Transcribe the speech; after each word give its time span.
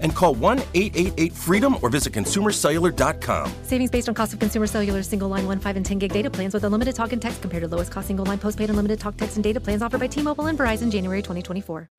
And 0.00 0.14
call 0.14 0.34
1 0.34 0.58
888 0.74 1.32
freedom 1.32 1.76
or 1.82 1.88
visit 1.88 2.12
consumercellular.com. 2.12 3.52
Savings 3.62 3.90
based 3.90 4.08
on 4.08 4.14
cost 4.14 4.32
of 4.32 4.38
consumer 4.38 4.66
cellular 4.66 5.02
single 5.02 5.28
line 5.28 5.46
1, 5.46 5.60
5, 5.60 5.76
and 5.76 5.86
10 5.86 5.98
gig 5.98 6.12
data 6.12 6.30
plans 6.30 6.54
with 6.54 6.64
unlimited 6.64 6.94
talk 6.94 7.12
and 7.12 7.22
text 7.22 7.40
compared 7.40 7.62
to 7.62 7.68
lowest 7.68 7.92
cost 7.92 8.08
single 8.08 8.24
line 8.24 8.38
postpaid 8.38 8.70
unlimited 8.70 8.98
talk, 9.00 9.16
text, 9.16 9.36
and 9.36 9.44
data 9.44 9.60
plans 9.60 9.82
offered 9.82 10.00
by 10.00 10.06
T 10.06 10.22
Mobile 10.22 10.46
and 10.46 10.58
Verizon 10.58 10.90
January 10.90 11.22
2024. 11.22 11.90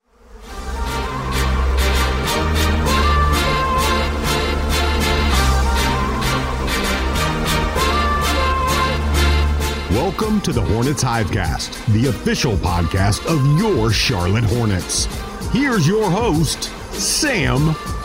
Welcome 9.92 10.42
to 10.42 10.52
the 10.52 10.62
Hornets 10.62 11.04
Hivecast, 11.04 11.86
the 11.94 12.10
official 12.10 12.56
podcast 12.58 13.26
of 13.26 13.60
your 13.60 13.92
Charlotte 13.92 14.44
Hornets. 14.44 15.06
Here's 15.52 15.88
your 15.88 16.10
host, 16.10 16.72
Sam 16.98 17.60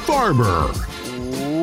Farber. 0.05 0.71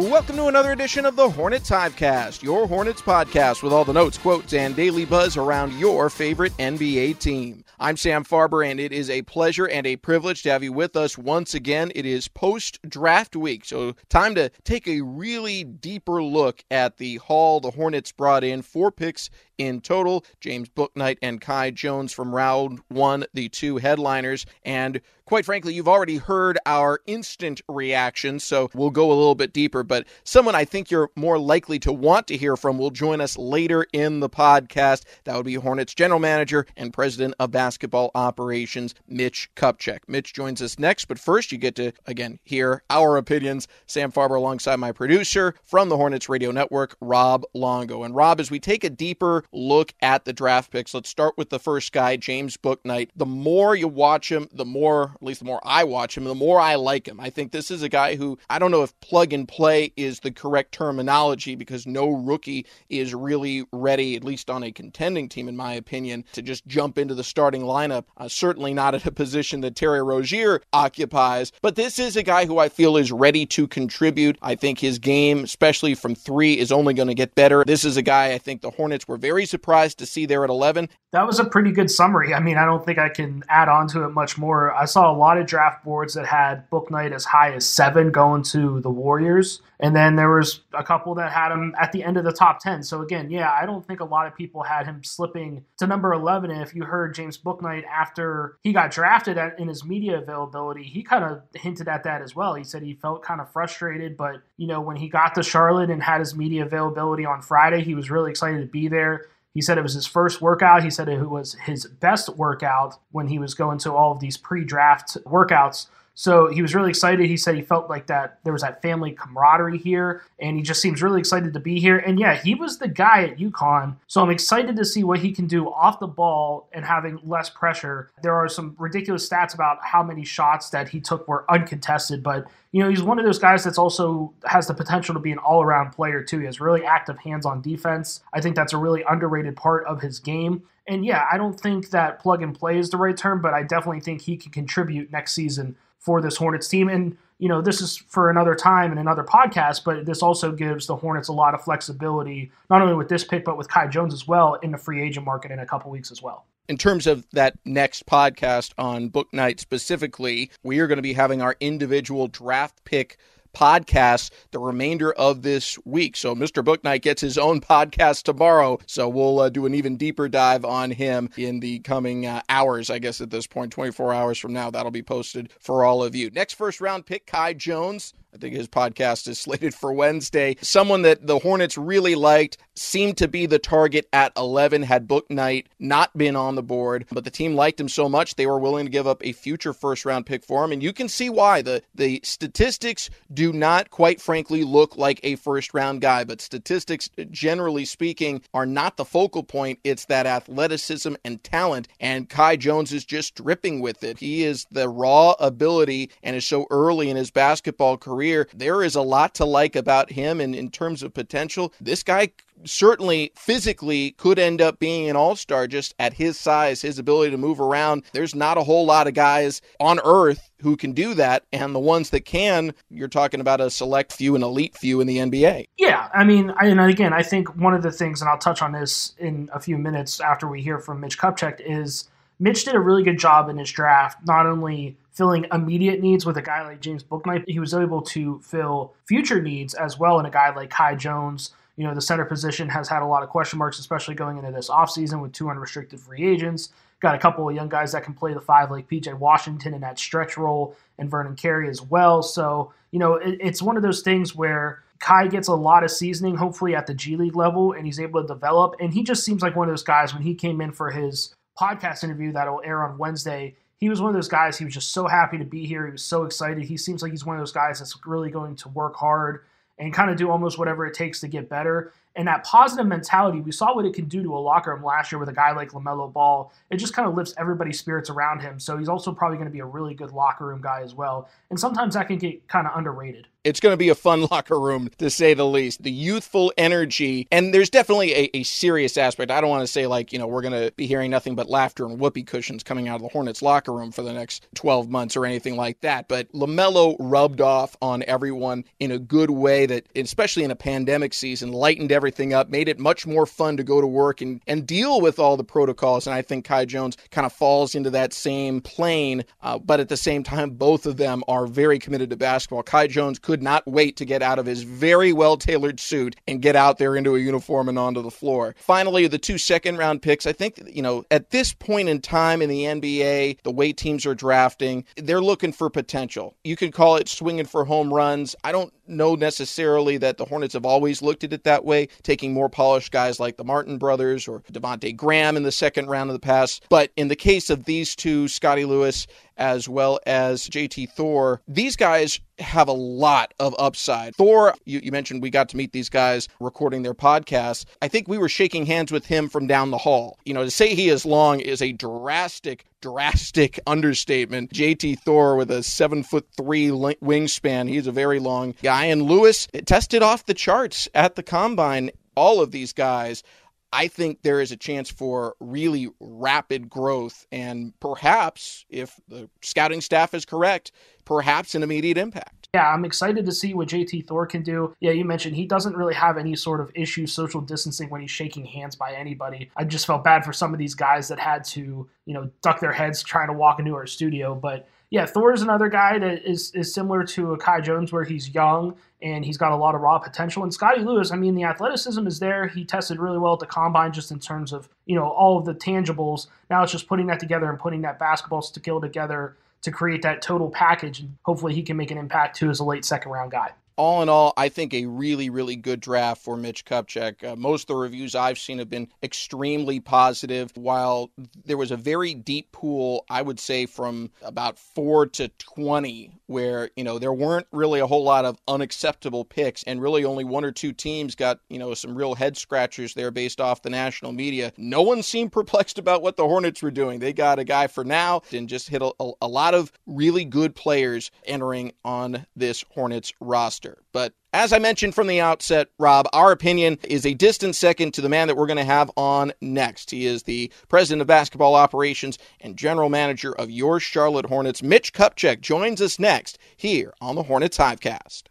Welcome 0.10 0.36
to 0.38 0.48
another 0.48 0.72
edition 0.72 1.06
of 1.06 1.16
the 1.16 1.30
Hornets 1.30 1.70
Hivecast, 1.70 2.42
your 2.42 2.68
Hornets 2.68 3.04
podcast 3.04 3.62
with 3.62 3.72
all 3.72 3.86
the 3.86 3.94
notes, 3.94 4.18
quotes, 4.18 4.52
and 4.54 4.76
daily 4.76 5.06
buzz 5.06 5.38
around 5.38 5.74
your 5.74 6.10
favorite 6.10 6.54
NBA 6.58 7.20
team. 7.20 7.64
I'm 7.80 7.98
Sam 7.98 8.24
Farber, 8.24 8.68
and 8.68 8.80
it 8.80 8.92
is 8.92 9.12
a 9.12 9.22
pleasure 9.22 9.68
and 9.68 9.86
a 9.86 9.96
privilege 9.96 10.42
to 10.44 10.50
have 10.50 10.64
you 10.64 10.74
with 10.74 10.96
us 10.96 11.20
once 11.20 11.54
again. 11.54 11.92
It 11.94 12.08
is 12.08 12.28
post 12.28 12.80
draft 12.90 13.36
week, 13.36 13.64
so 13.64 13.94
time 14.10 14.34
to 14.34 14.50
take 14.64 14.88
a 14.88 15.02
really 15.02 15.64
deeper 15.64 16.24
look 16.24 16.66
at 16.72 16.98
the 16.98 17.18
haul 17.18 17.60
the 17.60 17.72
Hornets 17.72 18.12
brought 18.12 18.44
in. 18.44 18.64
Four 18.64 18.92
picks 18.92 19.30
in 19.60 19.82
total 19.82 20.26
James 20.42 20.70
Bouknight 20.70 21.18
and 21.22 21.40
Kai 21.40 21.70
Jones 21.70 22.12
from 22.12 22.34
round 22.34 22.80
one, 22.88 23.26
the 23.34 23.50
two 23.50 23.78
headliners. 23.78 24.48
And 24.66 25.02
quite 25.26 25.46
frankly, 25.46 25.76
you've 25.76 25.88
already 25.88 26.18
heard 26.18 26.58
our 26.66 27.02
instant 27.06 27.62
reaction, 27.70 28.40
so 28.40 28.72
we'll 28.74 28.90
go 28.90 29.12
a 29.12 29.14
little 29.14 29.36
bit 29.36 29.54
deeper. 29.54 29.84
But 29.84 30.08
someone 30.24 30.56
I 30.56 30.66
think 30.66 30.90
you're 30.90 31.12
more 31.16 31.38
likely 31.38 31.78
to 31.80 31.94
want 31.94 32.26
to 32.28 32.38
hear 32.38 32.58
from 32.58 32.80
will 32.80 32.90
join 32.90 33.22
us 33.22 33.38
later 33.38 33.86
in 33.94 34.22
the 34.22 34.30
podcast. 34.30 35.04
That 35.26 35.36
would 35.36 35.46
be 35.46 35.54
Hornets 35.54 35.94
general 35.94 36.20
manager 36.20 36.66
and 36.76 36.92
president 36.92 37.36
of 37.40 37.52
basketball 37.52 38.10
operations, 38.16 38.96
Mitch 39.08 39.52
Kupchak. 39.56 40.00
Mitch 40.08 40.34
joins 40.34 40.62
us 40.62 40.80
next, 40.80 41.06
but 41.06 41.20
first 41.20 41.52
you 41.52 41.58
get 41.58 41.76
to, 41.76 41.92
again, 42.06 42.40
hear 42.44 42.82
our 42.90 43.18
opinions. 43.18 43.68
Sam 43.86 44.12
Farber 44.12 44.38
alongside 44.38 44.78
my 44.78 44.94
producer 44.94 45.54
from 45.64 45.90
the 45.90 45.98
Hornets 45.98 46.30
Radio 46.30 46.52
Network, 46.52 46.96
Rob 47.02 47.44
Longo. 47.54 48.04
And 48.04 48.16
Rob, 48.16 48.40
as 48.40 48.50
we 48.50 48.60
take 48.60 48.84
a 48.84 48.90
deeper 48.90 49.44
look 49.52 49.94
at 50.02 50.26
the 50.26 50.34
draft 50.34 50.72
picks. 50.72 50.94
Let's 50.94 51.10
start 51.10 51.36
with 51.38 51.50
the 51.50 51.60
first 51.60 51.92
guy, 51.92 52.16
James 52.18 52.58
Bouknight. 52.58 53.10
The 53.16 53.26
more 53.26 53.76
you 53.76 53.88
watch 53.88 54.32
him, 54.32 54.48
the 54.52 54.66
more, 54.66 55.12
at 55.16 55.24
least 55.24 55.40
the 55.40 55.46
more 55.46 55.62
I 55.64 55.84
watch 55.84 56.18
him, 56.18 56.24
the 56.24 56.36
more 56.36 56.60
I 56.60 56.76
like 56.76 57.08
him. 57.08 57.20
I 57.20 57.30
think 57.30 57.52
this 57.52 57.72
is 57.72 57.84
a 57.84 57.90
guy 57.90 58.16
who, 58.16 58.38
I 58.50 58.60
don't 58.60 58.72
know 58.72 58.84
if 58.84 59.00
plug 59.00 59.34
and 59.34 59.48
play 59.48 59.92
is 59.96 60.20
the 60.20 60.32
correct 60.32 60.72
terminology 60.72 61.56
because 61.56 61.88
no 61.88 62.10
rookie 62.10 62.66
is 62.90 63.14
really 63.14 63.66
ready, 63.72 64.16
at 64.16 64.24
least 64.24 64.50
on 64.50 64.64
a 64.64 64.72
contending 64.72 65.30
team, 65.30 65.48
in 65.48 65.56
my 65.56 65.74
opinion, 65.74 66.26
to 66.34 66.42
just 66.42 66.66
jump 66.68 66.98
into 66.98 67.16
the 67.16 67.24
starting 67.24 67.64
lineup. 67.64 68.06
Uh, 68.18 68.28
certainly 68.28 68.74
not 68.74 68.96
at 68.96 69.06
a 69.06 69.12
position 69.12 69.62
that 69.62 69.76
Terry 69.76 70.02
Rozier 70.02 70.62
occupies, 70.74 71.52
but 71.62 71.76
this 71.76 72.00
is 72.00 72.16
a 72.16 72.24
guy 72.24 72.46
who 72.46 72.60
I 72.60 72.70
feel 72.70 72.98
is 72.98 73.12
ready 73.12 73.46
to 73.48 73.68
contribute. 73.68 74.38
I 74.42 74.56
think 74.56 74.80
his 74.80 75.00
game, 75.00 75.44
especially 75.44 75.96
from 75.96 76.16
three, 76.16 76.58
is 76.58 76.72
only 76.72 76.94
going 76.94 77.08
to 77.08 77.14
get 77.14 77.36
better. 77.36 77.64
This 77.66 77.86
is 77.86 77.98
a 77.98 78.02
guy 78.02 78.34
I 78.34 78.38
think 78.38 78.62
the 78.62 78.72
Hornets 78.72 79.08
were 79.08 79.18
very 79.18 79.39
surprised 79.46 80.00
to 80.00 80.06
see 80.06 80.26
there 80.26 80.44
at 80.44 80.50
11. 80.50 80.90
That 81.12 81.26
was 81.26 81.40
a 81.40 81.46
pretty 81.46 81.72
good 81.72 81.90
summary. 81.90 82.34
I 82.34 82.40
mean, 82.40 82.58
I 82.58 82.66
don't 82.66 82.86
think 82.86 82.98
I 83.00 83.10
can 83.10 83.44
add 83.50 83.70
on 83.70 83.88
to 83.90 84.04
it 84.04 84.10
much 84.10 84.38
more. 84.38 84.74
I 84.74 84.86
saw 84.86 85.12
a 85.12 85.16
lot 85.16 85.38
of 85.38 85.48
draft 85.48 85.84
boards 85.84 86.14
that 86.14 86.26
had 86.26 86.70
Bouknight 86.70 87.14
as 87.14 87.26
high 87.26 87.54
as 87.54 87.66
seven 87.66 88.12
going 88.12 88.44
to 88.44 88.80
the 88.82 88.90
Warriors. 88.90 89.62
And 89.82 89.96
then 89.96 90.18
there 90.18 90.30
was 90.30 90.62
a 90.74 90.84
couple 90.84 91.16
that 91.16 91.32
had 91.32 91.54
him 91.54 91.74
at 91.80 91.94
the 91.94 92.04
end 92.04 92.18
of 92.18 92.26
the 92.26 92.34
top 92.34 92.60
10. 92.60 92.84
So 92.84 93.02
again, 93.02 93.32
yeah, 93.32 93.52
I 93.52 93.66
don't 93.66 93.86
think 93.86 94.02
a 94.02 94.06
lot 94.06 94.28
of 94.28 94.36
people 94.36 94.62
had 94.62 94.86
him 94.86 95.04
slipping 95.04 95.64
to 95.78 95.88
number 95.88 96.12
11. 96.12 96.52
And 96.52 96.62
if 96.62 96.76
you 96.76 96.84
heard 96.84 97.16
James 97.16 97.38
Bouknight 97.38 97.86
after 97.86 98.58
he 98.62 98.74
got 98.74 98.92
drafted 98.92 99.38
at, 99.38 99.58
in 99.58 99.70
his 99.70 99.86
media 99.86 100.18
availability, 100.18 100.84
he 100.84 101.02
kind 101.02 101.24
of 101.24 101.44
hinted 101.56 101.88
at 101.88 102.04
that 102.04 102.22
as 102.22 102.36
well. 102.36 102.56
He 102.56 102.66
said 102.66 102.84
he 102.84 102.94
felt 102.94 103.24
kind 103.24 103.40
of 103.40 103.52
frustrated, 103.54 104.18
but 104.18 104.42
you 104.58 104.68
know, 104.68 104.82
when 104.82 104.98
he 104.98 105.08
got 105.08 105.34
to 105.36 105.44
Charlotte 105.44 105.90
and 105.90 106.04
had 106.04 106.20
his 106.20 106.36
media 106.36 106.66
availability 106.66 107.26
on 107.26 107.42
Friday, 107.42 107.82
he 107.82 107.96
was 107.96 108.12
really 108.12 108.32
excited 108.32 108.60
to 108.60 108.68
be 108.68 108.90
there. 108.90 109.28
He 109.54 109.62
said 109.62 109.78
it 109.78 109.82
was 109.82 109.94
his 109.94 110.06
first 110.06 110.42
workout. 110.42 110.84
He 110.84 110.92
said 110.92 111.10
it 111.10 111.30
was 111.30 111.54
his 111.66 111.86
best 111.86 112.30
workout 112.38 112.96
when 113.12 113.28
he 113.28 113.40
was 113.40 113.56
going 113.56 113.80
to 113.80 113.94
all 113.94 114.12
of 114.12 114.20
these 114.20 114.38
pre-draft 114.38 115.18
workouts. 115.26 115.88
So 116.20 116.48
he 116.48 116.62
was 116.62 116.76
really 116.76 116.90
excited. 116.90 117.28
He 117.28 117.38
said 117.38 117.56
he 117.56 117.62
felt 117.62 117.90
like 117.90 118.08
that 118.08 118.40
there 118.44 118.52
was 118.52 118.62
that 118.62 118.82
family 118.82 119.14
camaraderie 119.14 119.78
here, 119.78 120.24
and 120.38 120.58
he 120.58 120.64
just 120.64 120.82
seems 120.82 121.02
really 121.02 121.22
excited 121.22 121.54
to 121.54 121.62
be 121.62 121.80
here. 121.80 121.98
And 121.98 122.20
yeah, 122.20 122.36
he 122.36 122.56
was 122.56 122.78
the 122.78 122.90
guy 122.90 123.24
at 123.24 123.38
UConn. 123.38 123.96
So 124.08 124.22
I'm 124.22 124.30
excited 124.30 124.76
to 124.76 124.84
see 124.84 125.06
what 125.06 125.20
he 125.20 125.32
can 125.32 125.48
do 125.48 125.72
off 125.72 126.02
the 126.02 126.08
ball 126.08 126.68
and 126.74 126.84
having 126.84 127.22
less 127.24 127.50
pressure. 127.50 128.12
There 128.22 128.36
are 128.36 128.50
some 128.50 128.76
ridiculous 128.78 129.30
stats 129.30 129.54
about 129.54 129.78
how 129.82 130.04
many 130.04 130.26
shots 130.26 130.72
that 130.72 130.90
he 130.90 131.00
took 131.00 131.26
were 131.26 131.50
uncontested, 131.50 132.22
but 132.22 132.48
you 132.74 132.84
know, 132.84 132.90
he's 132.90 133.02
one 133.02 133.18
of 133.18 133.24
those 133.24 133.40
guys 133.40 133.64
that's 133.64 133.78
also 133.78 134.34
has 134.44 134.68
the 134.68 134.74
potential 134.74 135.14
to 135.14 135.22
be 135.22 135.32
an 135.32 135.38
all-around 135.38 135.92
player 135.92 136.22
too. 136.22 136.40
He 136.40 136.46
has 136.48 136.60
really 136.60 136.84
active 136.84 137.18
hands-on 137.18 137.62
defense. 137.62 138.22
I 138.34 138.42
think 138.42 138.58
that's 138.58 138.74
a 138.74 138.78
really 138.78 139.06
underrated 139.10 139.56
part 139.56 139.86
of 139.86 140.02
his 140.02 140.20
game. 140.20 140.64
And 140.86 141.06
yeah, 141.06 141.28
I 141.32 141.38
don't 141.38 141.58
think 141.58 141.92
that 141.92 142.20
plug 142.20 142.44
and 142.44 142.54
play 142.54 142.78
is 142.78 142.90
the 142.90 142.98
right 142.98 143.16
term, 143.16 143.42
but 143.42 143.54
I 143.54 143.64
definitely 143.64 144.02
think 144.02 144.22
he 144.22 144.36
can 144.36 144.52
contribute 144.52 145.14
next 145.14 145.34
season 145.34 145.78
for 146.00 146.22
this 146.22 146.38
Hornets 146.38 146.68
team. 146.68 146.90
And, 146.90 147.18
you 147.38 147.48
know, 147.48 147.62
this 147.62 147.82
is 147.82 147.98
for 147.98 148.30
another 148.30 148.56
time 148.56 148.92
and 148.92 149.00
another 149.00 149.24
podcast, 149.24 149.84
but 149.86 150.06
this 150.06 150.24
also 150.24 150.52
gives 150.52 150.88
the 150.88 150.96
Hornets 150.96 151.28
a 151.28 151.34
lot 151.34 151.54
of 151.54 151.62
flexibility, 151.62 152.52
not 152.70 152.82
only 152.82 152.96
with 152.96 153.10
this 153.10 153.24
pick, 153.24 153.46
but 153.46 153.58
with 153.58 153.70
Kai 153.70 153.88
Jones 153.88 154.14
as 154.14 154.28
well 154.28 154.56
in 154.56 154.72
the 154.72 154.78
free 154.78 155.02
agent 155.02 155.26
market 155.26 155.52
in 155.52 155.60
a 155.60 155.66
couple 155.66 155.92
weeks 155.92 156.12
as 156.12 156.22
well. 156.22 156.46
In 156.68 156.78
terms 156.78 157.08
of 157.08 157.26
that 157.32 157.58
next 157.66 158.06
podcast 158.06 158.74
on 158.78 159.10
Bouknight 159.10 159.60
specifically, 159.60 160.52
we 160.64 160.80
are 160.80 160.88
going 160.88 160.98
to 160.98 161.04
be 161.04 161.14
having 161.14 161.42
our 161.42 161.56
individual 161.60 162.28
draft 162.28 162.84
pick 162.84 163.18
podcasts 163.54 164.30
the 164.52 164.60
remainder 164.60 165.12
of 165.14 165.42
this 165.42 165.78
week. 165.86 166.16
So 166.16 166.36
Mr. 166.36 166.64
Bouknight 166.64 167.02
gets 167.02 167.22
his 167.22 167.38
own 167.38 167.62
podcast 167.62 168.24
tomorrow. 168.24 168.80
So 168.86 169.10
we'll 169.10 169.40
uh, 169.40 169.50
do 169.50 169.66
an 169.66 169.74
even 169.76 169.98
deeper 169.98 170.30
dive 170.30 170.66
on 170.66 170.92
him 170.92 171.30
in 171.38 171.60
the 171.60 171.80
coming 171.80 172.26
uh, 172.26 172.42
hours, 172.50 172.90
I 172.90 173.00
guess 173.00 173.22
at 173.22 173.30
this 173.30 173.48
point, 173.48 173.72
24 173.72 174.14
hours 174.14 174.38
from 174.38 174.54
now. 174.54 174.70
That'll 174.70 174.92
be 174.92 175.04
posted 175.04 175.52
for 175.60 175.84
all 175.84 176.04
of 176.04 176.16
you. 176.16 176.30
Next 176.32 176.54
first 176.54 176.82
round 176.82 177.06
pick, 177.06 177.26
Kai 177.26 177.54
Jones 177.54 178.14
I 178.34 178.38
think 178.38 178.56
his 178.56 178.68
podcast 178.68 179.28
is 179.28 179.40
slated 179.40 179.74
for 179.74 179.92
Wednesday. 179.92 180.56
Someone 180.62 181.02
that 181.02 181.26
the 181.26 181.40
Hornets 181.40 181.78
really 181.78 182.16
liked 182.16 182.58
seemed 182.76 183.18
to 183.18 183.28
be 183.28 183.46
the 183.46 183.60
target 183.60 184.08
at 184.14 184.32
11 184.38 184.84
had 184.84 185.08
Bouknight 185.08 185.66
not 185.80 186.16
been 186.18 186.36
on 186.36 186.56
the 186.56 186.64
board, 186.64 187.06
but 187.12 187.24
the 187.24 187.32
team 187.32 187.56
liked 187.56 187.80
him 187.80 187.90
so 187.90 188.08
much 188.08 188.36
they 188.36 188.46
were 188.46 188.60
willing 188.60 188.86
to 188.86 188.92
give 188.92 189.08
up 189.08 189.26
a 189.26 189.34
future 189.34 189.74
first 189.74 190.06
round 190.06 190.26
pick 190.26 190.46
for 190.46 190.64
him 190.64 190.72
and 190.72 190.84
you 190.84 190.94
can 190.94 191.10
see 191.10 191.30
why. 191.30 191.62
The 191.62 191.82
the 191.96 192.22
statistics 192.24 193.10
do 193.34 193.52
not 193.52 193.90
quite 193.90 194.22
frankly 194.22 194.64
look 194.64 194.96
like 194.96 195.20
a 195.24 195.36
first 195.36 195.74
round 195.74 196.02
guy, 196.02 196.24
but 196.24 196.40
statistics 196.40 197.10
generally 197.32 197.86
speaking 197.86 198.42
are 198.54 198.66
not 198.66 198.98
the 198.98 199.06
focal 199.06 199.44
point. 199.44 199.80
It's 199.84 200.06
that 200.06 200.26
athleticism 200.26 201.16
and 201.26 201.44
talent 201.44 201.88
and 202.00 202.30
Kai 202.30 202.56
Jones 202.56 202.94
is 202.94 203.06
just 203.06 203.36
dripping 203.36 203.82
with 203.82 204.04
it. 204.04 204.20
He 204.20 204.44
is 204.44 204.66
the 204.72 204.88
raw 204.88 205.32
ability 205.40 206.12
and 206.24 206.36
is 206.36 206.46
so 206.46 206.68
early 206.70 207.10
in 207.10 207.18
his 207.18 207.32
basketball 207.32 207.98
career. 207.98 208.19
There 208.54 208.84
is 208.84 208.96
a 208.96 209.02
lot 209.02 209.36
to 209.36 209.46
like 209.46 209.76
about 209.76 210.12
him 210.12 210.42
and 210.42 210.56
in 210.56 210.70
terms 210.70 211.04
of 211.04 211.14
potential. 211.14 211.74
This 211.80 212.04
guy 212.04 212.30
certainly 212.66 213.32
physically 213.36 214.12
could 214.12 214.40
end 214.40 214.62
up 214.62 214.80
being 214.80 215.10
an 215.10 215.16
all 215.16 215.36
star 215.36 215.68
just 215.68 215.94
at 216.00 216.14
his 216.14 216.38
size, 216.38 216.82
his 216.82 217.00
ability 217.00 217.32
to 217.32 217.38
move 217.38 217.62
around. 217.62 218.04
There's 218.14 218.36
not 218.36 218.58
a 218.58 218.64
whole 218.64 218.86
lot 218.86 219.08
of 219.08 219.14
guys 219.14 219.62
on 219.80 220.00
earth 220.04 220.50
who 220.62 220.76
can 220.76 220.92
do 220.92 221.14
that. 221.16 221.46
And 221.54 221.74
the 221.74 221.80
ones 221.80 222.10
that 222.10 222.22
can, 222.22 222.74
you're 222.90 223.08
talking 223.08 223.40
about 223.40 223.62
a 223.62 223.70
select 223.70 224.14
few, 224.14 224.36
an 224.36 224.44
elite 224.44 224.76
few 224.76 225.00
in 225.02 225.08
the 225.08 225.18
NBA. 225.18 225.68
Yeah. 225.78 226.10
I 226.14 226.24
mean, 226.24 226.52
I, 226.58 226.68
and 226.68 226.80
again, 226.80 227.14
I 227.14 227.24
think 227.24 227.56
one 227.56 227.74
of 227.74 227.82
the 227.82 227.92
things, 227.92 228.22
and 228.22 228.30
I'll 228.30 228.38
touch 228.38 228.62
on 228.62 228.72
this 228.72 229.14
in 229.18 229.50
a 229.54 229.60
few 229.60 229.78
minutes 229.78 230.20
after 230.20 230.48
we 230.48 230.62
hear 230.62 230.80
from 230.80 231.00
Mitch 231.00 231.18
Kupchak, 231.18 231.62
is 231.64 232.10
Mitch 232.40 232.66
did 232.66 232.76
a 232.76 232.80
really 232.80 233.04
good 233.04 233.20
job 233.20 233.50
in 233.50 233.58
his 233.58 233.72
draft, 233.72 234.20
not 234.26 234.46
only 234.46 234.98
filling 235.12 235.46
immediate 235.52 236.02
needs 236.02 236.26
with 236.26 236.38
a 236.38 236.42
guy 236.42 236.66
like 236.66 236.80
James 236.80 237.04
Bouknight, 237.04 237.44
he 237.48 237.60
was 237.60 237.74
able 237.74 238.02
to 238.02 238.40
fill 238.40 238.94
future 239.06 239.42
needs 239.42 239.74
as 239.74 240.00
well 240.00 240.20
in 240.20 240.26
a 240.26 240.32
guy 240.32 240.56
like 240.56 240.70
Kai 240.70 240.96
Jones 240.96 241.52
you 241.80 241.88
know, 241.88 241.96
the 241.96 242.02
center 242.02 242.26
position 242.26 242.68
has 242.68 242.90
had 242.90 243.02
a 243.02 243.06
lot 243.06 243.24
of 243.24 243.30
question 243.30 243.58
marks, 243.58 243.80
especially 243.80 244.14
going 244.14 244.38
into 244.38 244.52
this 244.52 244.70
offseason 244.70 245.22
with 245.22 245.32
two 245.32 245.50
unrestricted 245.50 245.98
free 245.98 246.30
agents. 246.30 246.72
Got 247.00 247.16
a 247.16 247.18
couple 247.18 247.48
of 247.48 247.56
young 247.56 247.70
guys 247.70 247.94
that 247.94 248.04
can 248.04 248.14
play 248.14 248.34
the 248.34 248.42
five, 248.42 248.70
like 248.70 248.90
PJ 248.90 249.18
Washington 249.18 249.74
in 249.74 249.80
that 249.80 249.98
stretch 249.98 250.36
role, 250.36 250.76
and 250.98 251.10
Vernon 251.10 251.38
Carey 251.38 251.70
as 251.70 251.82
well. 251.82 252.22
So, 252.22 252.74
you 252.92 253.00
know, 253.00 253.14
it, 253.14 253.38
it's 253.40 253.62
one 253.62 253.78
of 253.78 253.82
those 253.82 254.02
things 254.02 254.36
where 254.36 254.84
Kai 255.00 255.28
gets 255.28 255.48
a 255.48 255.56
lot 255.56 255.86
of 255.86 255.92
seasoning, 255.92 256.36
hopefully 256.36 256.76
at 256.76 256.86
the 256.86 256.94
G 256.94 257.16
League 257.16 257.38
level, 257.38 257.72
and 257.72 257.86
he's 257.86 258.02
able 258.02 258.22
to 258.22 258.28
develop. 258.28 258.76
And 258.82 258.94
he 258.94 259.02
just 259.02 259.24
seems 259.24 259.42
like 259.42 259.56
one 259.56 259.70
of 259.70 259.72
those 259.72 259.82
guys 259.82 260.14
when 260.14 260.24
he 260.24 260.36
came 260.36 260.60
in 260.60 260.74
for 260.74 260.92
his 260.92 261.34
podcast 261.60 262.04
interview 262.04 262.32
that'll 262.32 262.62
air 262.64 262.84
on 262.84 262.98
Wednesday. 262.98 263.56
He 263.78 263.90
was 263.90 264.02
one 264.02 264.10
of 264.10 264.16
those 264.16 264.28
guys. 264.28 264.58
He 264.58 264.66
was 264.66 264.74
just 264.74 264.92
so 264.92 265.08
happy 265.08 265.38
to 265.38 265.46
be 265.46 265.66
here. 265.66 265.86
He 265.86 265.92
was 265.92 266.04
so 266.04 266.24
excited. 266.24 266.64
He 266.64 266.78
seems 266.78 267.02
like 267.02 267.12
he's 267.12 267.26
one 267.26 267.36
of 267.36 267.42
those 267.42 267.52
guys 267.52 267.80
that's 267.80 267.96
really 268.06 268.30
going 268.30 268.56
to 268.58 268.70
work 268.70 268.96
hard 268.96 269.44
and 269.78 269.94
kind 269.94 270.12
of 270.12 270.18
do 270.18 270.30
almost 270.30 270.58
whatever 270.58 270.86
it 270.86 270.94
takes 270.94 271.22
to 271.22 271.28
get 271.28 271.50
better. 271.50 271.94
And 272.16 272.28
that 272.28 272.44
positive 272.44 272.86
mentality, 272.86 273.40
we 273.40 273.54
saw 273.54 273.74
what 273.74 273.86
it 273.86 273.94
can 273.94 274.06
do 274.06 274.22
to 274.24 274.36
a 274.36 274.40
locker 274.40 274.74
room 274.74 274.84
last 274.84 275.12
year 275.12 275.20
with 275.20 275.30
a 275.30 275.34
guy 275.34 275.54
like 275.54 275.72
LaMelo 275.72 276.12
Ball. 276.12 276.52
It 276.70 276.78
just 276.78 276.94
kind 276.94 277.08
of 277.08 277.16
lifts 277.16 277.34
everybody's 277.38 277.80
spirits 277.80 278.10
around 278.10 278.42
him. 278.42 278.60
So 278.60 278.78
he's 278.78 278.90
also 278.90 279.14
probably 279.14 279.38
going 279.38 279.48
to 279.48 279.54
be 279.54 279.60
a 279.60 279.66
really 279.66 279.94
good 279.94 280.12
locker 280.12 280.46
room 280.46 280.60
guy 280.62 280.82
as 280.82 280.94
well. 280.94 281.30
And 281.50 281.58
sometimes 281.58 281.94
that 281.94 282.08
can 282.08 282.18
get 282.18 282.46
kind 282.50 282.68
of 282.68 282.76
underrated 282.76 283.28
it's 283.44 283.60
going 283.60 283.74
to 283.74 283.78
be 283.78 283.90
a 283.90 283.96
fun 283.96 284.22
locker 284.32 284.60
room 284.60 284.90
to 284.98 285.10
say 285.10 285.34
the 285.34 285.46
least. 285.46 285.84
The 285.84 285.92
youthful 285.92 286.52
energy, 286.58 287.28
and 287.32 287.54
there's 287.54 287.70
definitely 287.70 288.14
a, 288.14 288.30
a 288.38 288.44
serious 288.44 288.98
aspect. 288.98 289.32
I 289.32 289.42
don't 289.42 289.50
want 289.50 289.62
to 289.64 289.68
say 289.68 289.88
like 289.88 290.12
you 290.12 290.20
know 290.20 290.28
we're 290.28 290.42
going 290.42 290.54
to 290.54 290.74
be 290.76 290.88
hearing 290.88 291.12
nothing 291.12 291.36
but 291.36 291.50
laughter 291.50 291.86
and 291.86 292.00
whoopee 292.00 292.24
cushions 292.24 292.64
coming 292.64 292.88
out 292.88 292.96
of 292.96 293.02
the 293.02 293.10
Hornets 293.10 293.42
locker 293.42 293.74
room 293.74 293.92
for 293.92 294.02
the 294.02 294.14
next 294.14 294.48
12 294.56 294.90
months 294.90 295.16
or 295.16 295.26
anything 295.26 295.56
like 295.56 295.80
that. 295.82 296.08
But 296.08 296.32
Lamelo 296.34 296.96
rubbed 297.00 297.42
off 297.42 297.76
on 297.82 298.04
everyone 298.08 298.66
in 298.80 298.92
a 298.92 299.00
good 299.00 299.32
way 299.32 299.66
that, 299.66 299.86
especially 299.96 300.44
in 300.44 300.52
a 300.52 300.56
pandemic 300.56 301.14
season, 301.14 301.52
lightened 301.52 301.92
everything 301.92 302.34
up, 302.34 302.50
made 302.50 302.68
it 302.68 302.80
much 302.80 303.08
more 303.08 303.26
fun 303.26 303.58
to 303.58 303.64
go 303.64 303.82
to 303.82 303.88
work 303.88 304.22
and 304.22 304.42
and 304.48 304.68
deal 304.68 305.02
with 305.02 305.20
all 305.20 305.38
the 305.38 305.44
protocols. 305.44 306.08
And 306.08 306.14
I 306.14 306.22
think 306.22 306.46
Kai 306.46 306.66
Jones 306.66 306.98
kind 307.12 307.26
of 307.26 307.34
falls 307.34 307.76
into 307.76 307.90
that 307.92 308.14
same 308.14 308.62
plane, 308.62 309.24
uh, 309.42 309.58
but 309.58 309.80
at 309.80 309.90
the 309.90 309.98
same 309.98 310.24
time, 310.24 310.52
both 310.52 310.86
of 310.86 310.98
them 310.98 311.24
are 311.28 311.48
very 311.48 311.80
committed 311.80 312.10
to 312.10 312.18
basketball. 312.18 312.64
Kai 312.64 312.88
Jones 312.88 313.20
could 313.30 313.44
not 313.44 313.68
wait 313.68 313.96
to 313.96 314.06
get 314.06 314.24
out 314.24 314.40
of 314.40 314.48
his 314.48 314.64
very 314.64 315.14
well 315.14 315.38
tailored 315.38 315.80
suit 315.80 316.16
and 316.28 316.42
get 316.42 316.56
out 316.56 316.80
there 316.80 316.96
into 316.96 317.16
a 317.16 317.20
uniform 317.20 317.70
and 317.70 317.78
onto 317.78 318.02
the 318.02 318.10
floor. 318.10 318.56
Finally, 318.58 319.06
the 319.06 319.20
two 319.20 319.38
second 319.38 319.78
round 319.78 320.02
picks, 320.02 320.26
I 320.26 320.34
think, 320.34 320.60
you 320.66 320.82
know, 320.82 321.04
at 321.12 321.30
this 321.30 321.54
point 321.54 321.90
in 321.90 322.02
time 322.02 322.42
in 322.42 322.50
the 322.50 322.64
NBA, 322.64 323.44
the 323.44 323.52
way 323.52 323.72
teams 323.72 324.08
are 324.08 324.16
drafting, 324.16 324.84
they're 324.98 325.22
looking 325.22 325.52
for 325.52 325.70
potential. 325.70 326.36
You 326.44 326.56
could 326.56 326.74
call 326.74 326.96
it 326.96 327.08
swinging 327.08 327.46
for 327.46 327.66
home 327.66 327.94
runs. 327.94 328.36
I 328.44 328.52
don't 328.52 328.74
know 328.90 329.16
necessarily 329.16 329.98
that 329.98 330.18
the 330.18 330.26
Hornets 330.26 330.54
have 330.54 330.66
always 330.66 331.02
looked 331.02 331.24
at 331.24 331.34
it 331.34 331.44
that 331.44 331.66
way, 331.66 331.88
taking 332.04 332.34
more 332.34 332.50
polished 332.50 332.92
guys 332.92 333.20
like 333.20 333.38
the 333.38 333.44
Martin 333.44 333.78
brothers 333.78 334.28
or 334.28 334.42
Devonte 334.52 334.96
Graham 334.96 335.38
in 335.38 335.44
the 335.44 335.52
second 335.52 335.88
round 335.88 336.10
of 336.10 336.14
the 336.14 336.20
pass. 336.20 336.60
But 336.70 336.92
in 336.96 337.08
the 337.08 337.16
case 337.16 337.50
of 337.50 337.66
these 337.66 337.96
two, 337.96 338.28
Scottie 338.28 338.66
Lewis 338.66 339.08
as 339.40 339.70
well 339.70 340.00
as 340.06 340.48
JT 340.48 340.92
Thor. 340.92 341.42
These 341.48 341.76
guys 341.76 342.20
have 342.38 342.68
a 342.68 342.74
lot 342.74 343.34
of 343.40 343.56
upside. 343.58 344.16
Thor, 344.16 344.54
you, 344.66 344.80
you, 344.84 344.92
mentioned 344.92 345.22
we 345.22 345.30
got 345.30 345.50
to 345.50 345.58
meet 345.58 345.72
these 345.72 345.90
guys 345.90 346.28
recording 346.40 346.84
their 346.84 346.94
podcast. 346.94 347.66
I 347.82 347.88
think 347.88 348.08
we 348.08 348.18
were 348.18 348.30
shaking 348.30 348.66
hands 348.66 348.92
with 348.92 349.06
him 349.06 349.30
from 349.30 349.48
down 349.48 349.72
the 349.72 349.78
hall. 349.78 350.20
You 350.26 350.34
know, 350.34 350.44
to 350.44 350.52
say 350.52 350.76
he 350.76 350.90
is 350.90 351.06
long 351.06 351.40
is 351.40 351.62
a 351.62 351.72
drastic, 351.72 352.66
drastic 352.82 353.60
understatement. 353.68 354.52
JT 354.52 355.00
Thor 355.00 355.36
with 355.36 355.52
a 355.52 355.64
seven 355.64 356.04
foot 356.04 356.28
three 356.38 356.68
wingspan. 356.68 357.70
He's 357.70 357.88
a 357.88 357.92
very 357.92 358.20
long 358.20 358.56
guy. 358.62 358.86
And 358.86 359.04
Lewis 359.04 359.48
tested 359.66 360.02
off 360.02 360.26
the 360.26 360.34
charts 360.34 360.88
at 360.94 361.16
the 361.16 361.24
combine. 361.24 361.92
All 362.16 362.42
of 362.42 362.52
these 362.52 362.74
guys 362.74 363.24
I 363.72 363.88
think 363.88 364.24
there 364.24 364.42
is 364.42 364.52
a 364.52 364.58
chance 364.58 364.90
for 364.90 365.36
really 365.40 365.90
rapid 366.00 366.70
growth 366.70 367.28
and 367.32 367.74
perhaps, 367.80 368.66
if 368.70 369.00
the 369.08 369.30
scouting 369.42 369.82
staff 369.82 370.14
is 370.14 370.26
correct, 370.26 370.72
perhaps 371.06 371.54
an 371.54 371.64
immediate 371.64 371.98
impact. 371.98 372.39
Yeah, 372.56 372.74
I'm 372.74 372.84
excited 372.84 373.28
to 373.28 373.32
see 373.32 373.54
what 373.54 373.68
JT 373.68 374.08
Thor 374.08 374.26
can 374.26 374.42
do. 374.42 374.74
Yeah, 374.80 374.92
you 374.92 375.06
mentioned 375.06 375.36
he 375.36 375.46
doesn't 375.46 375.78
really 375.78 375.94
have 375.94 376.18
any 376.18 376.36
sort 376.36 376.62
of 376.62 376.72
issue 376.74 377.06
social 377.06 377.42
distancing 377.42 377.90
when 377.90 378.02
he's 378.02 378.10
shaking 378.10 378.44
hands 378.44 378.76
by 378.76 378.94
anybody. 378.94 379.52
I 379.56 379.66
just 379.66 379.86
felt 379.86 380.04
bad 380.04 380.26
for 380.26 380.34
some 380.34 380.52
of 380.52 380.58
these 380.58 380.74
guys 380.74 381.08
that 381.10 381.20
had 381.20 381.44
to, 381.46 381.88
you 382.06 382.14
know, 382.14 382.32
duck 382.42 382.60
their 382.60 382.72
heads 382.72 383.04
trying 383.04 383.28
to 383.28 383.34
walk 383.34 383.60
into 383.60 383.76
our 383.76 383.86
studio, 383.86 384.34
but 384.34 384.68
yeah, 384.92 385.06
Thor 385.06 385.34
is 385.34 385.44
another 385.44 385.70
guy 385.70 386.00
that 386.00 386.28
is 386.28 386.52
is 386.56 386.74
similar 386.74 387.04
to 387.04 387.34
a 387.34 387.38
Kai 387.38 387.62
Jones, 387.62 387.92
where 387.92 388.04
he's 388.04 388.34
young 388.34 388.76
and 389.04 389.24
he's 389.24 389.38
got 389.38 389.52
a 389.52 389.56
lot 389.56 389.76
of 389.76 389.82
raw 389.82 390.00
potential. 390.00 390.42
And 390.42 390.52
Scottie 390.52 390.82
Lewis, 390.82 391.12
I 391.12 391.16
mean, 391.16 391.36
the 391.36 391.44
athleticism 391.44 392.06
is 392.08 392.20
there. 392.20 392.48
He 392.48 392.66
tested 392.66 392.98
really 392.98 393.20
well 393.20 393.34
at 393.34 393.40
the 393.40 393.46
combine, 393.46 393.94
just 393.94 394.10
in 394.10 394.20
terms 394.20 394.52
of 394.52 394.68
you 394.88 394.96
know 394.96 395.08
all 395.08 395.38
of 395.38 395.46
the 395.46 395.54
tangibles. 395.54 396.28
Now 396.50 396.64
it's 396.64 396.72
just 396.72 396.88
putting 396.88 397.06
that 397.08 397.20
together 397.20 397.50
and 397.50 397.60
putting 397.60 397.82
that 397.82 398.00
basketball 398.00 398.42
skill 398.42 398.82
together 398.82 399.38
to 399.62 399.72
create 399.72 400.02
that 400.04 400.22
total 400.22 400.50
package. 400.50 401.00
And 401.00 401.18
hopefully, 401.24 401.54
he 401.54 401.64
can 401.64 401.78
make 401.78 401.92
an 401.92 401.98
impact 401.98 402.38
too 402.38 402.50
as 402.50 402.60
a 402.60 402.64
late 402.64 402.86
second 402.86 403.12
round 403.12 403.32
guy 403.32 403.52
all 403.80 404.02
in 404.02 404.10
all, 404.10 404.34
I 404.36 404.50
think 404.50 404.74
a 404.74 404.88
really, 404.88 405.30
really 405.30 405.56
good 405.56 405.80
draft 405.80 406.22
for 406.22 406.36
Mitch 406.36 406.66
Kupchak. 406.66 407.24
Uh, 407.24 407.38
most 407.38 407.62
of 407.64 407.68
the 407.68 407.76
reviews 407.78 408.14
I've 408.14 408.38
seen 408.38 408.58
have 408.60 408.70
been 408.70 408.90
extremely 409.02 409.80
positive. 409.80 410.52
While 410.56 411.12
there 411.46 411.56
was 411.56 411.72
a 411.72 411.78
very 411.78 412.14
deep 412.14 412.52
pool, 412.52 413.06
I 413.10 413.22
would 413.22 413.40
say 413.40 413.66
from 413.66 414.12
about 414.22 414.60
four 414.60 415.06
to 415.06 415.30
20, 415.30 416.12
where, 416.28 416.70
you 416.76 416.84
know, 416.84 417.00
there 417.00 417.14
weren't 417.14 417.48
really 417.54 417.80
a 417.80 417.88
whole 417.88 418.04
lot 418.04 418.26
of 418.26 418.38
unacceptable 418.50 419.24
picks, 419.24 419.64
and 419.64 419.82
really 419.82 420.04
only 420.04 420.26
one 420.26 420.44
or 420.44 420.52
two 420.52 420.74
teams 420.74 421.16
got, 421.16 421.40
you 421.50 421.58
know, 421.58 421.74
some 421.74 421.96
real 421.96 422.16
head 422.16 422.36
scratchers 422.36 422.94
there 422.96 423.12
based 423.12 423.40
off 423.40 423.62
the 423.62 423.70
national 423.70 424.12
media. 424.12 424.52
No 424.58 424.82
one 424.82 425.02
seemed 425.02 425.32
perplexed 425.40 425.80
about 425.80 426.02
what 426.02 426.18
the 426.18 426.28
Hornets 426.28 426.62
were 426.62 426.70
doing. 426.70 427.00
They 427.00 427.14
got 427.14 427.40
a 427.40 427.46
guy 427.46 427.68
for 427.68 427.86
now 427.86 428.24
and 428.34 428.50
just 428.50 428.68
hit 428.68 428.82
a, 428.82 428.92
a, 429.00 429.12
a 429.22 429.28
lot 429.30 429.54
of 429.54 429.72
really 429.88 430.26
good 430.26 430.54
players 430.54 431.12
entering 431.24 431.72
on 431.86 432.26
this 432.36 432.66
Hornets 432.74 433.14
roster. 433.22 433.69
But 433.92 434.14
as 434.34 434.54
I 434.54 434.60
mentioned 434.60 434.96
from 434.96 435.08
the 435.08 435.20
outset, 435.20 435.70
Rob, 435.80 436.08
our 436.14 436.32
opinion 436.32 436.78
is 436.84 437.06
a 437.06 437.14
distant 437.14 437.56
second 437.56 437.94
to 437.96 438.02
the 438.02 438.10
man 438.10 438.28
that 438.28 438.38
we're 438.38 438.48
going 438.48 438.58
to 438.58 438.64
have 438.64 438.92
on 438.96 439.34
next. 439.42 439.92
He 439.92 440.06
is 440.06 440.24
the 440.24 440.52
president 440.68 441.02
of 441.02 441.08
basketball 441.08 441.56
operations 441.56 442.18
and 442.40 442.56
general 442.56 442.90
manager 442.90 443.34
of 443.34 443.50
your 443.50 443.80
Charlotte 443.80 444.28
Hornets. 444.28 444.62
Mitch 444.62 444.94
Kupchak 444.94 445.42
joins 445.42 445.82
us 445.82 446.00
next 446.00 446.38
here 446.56 446.94
on 447.02 447.16
the 447.16 447.24
Hornets 447.24 447.58
Hivecast. 447.58 448.24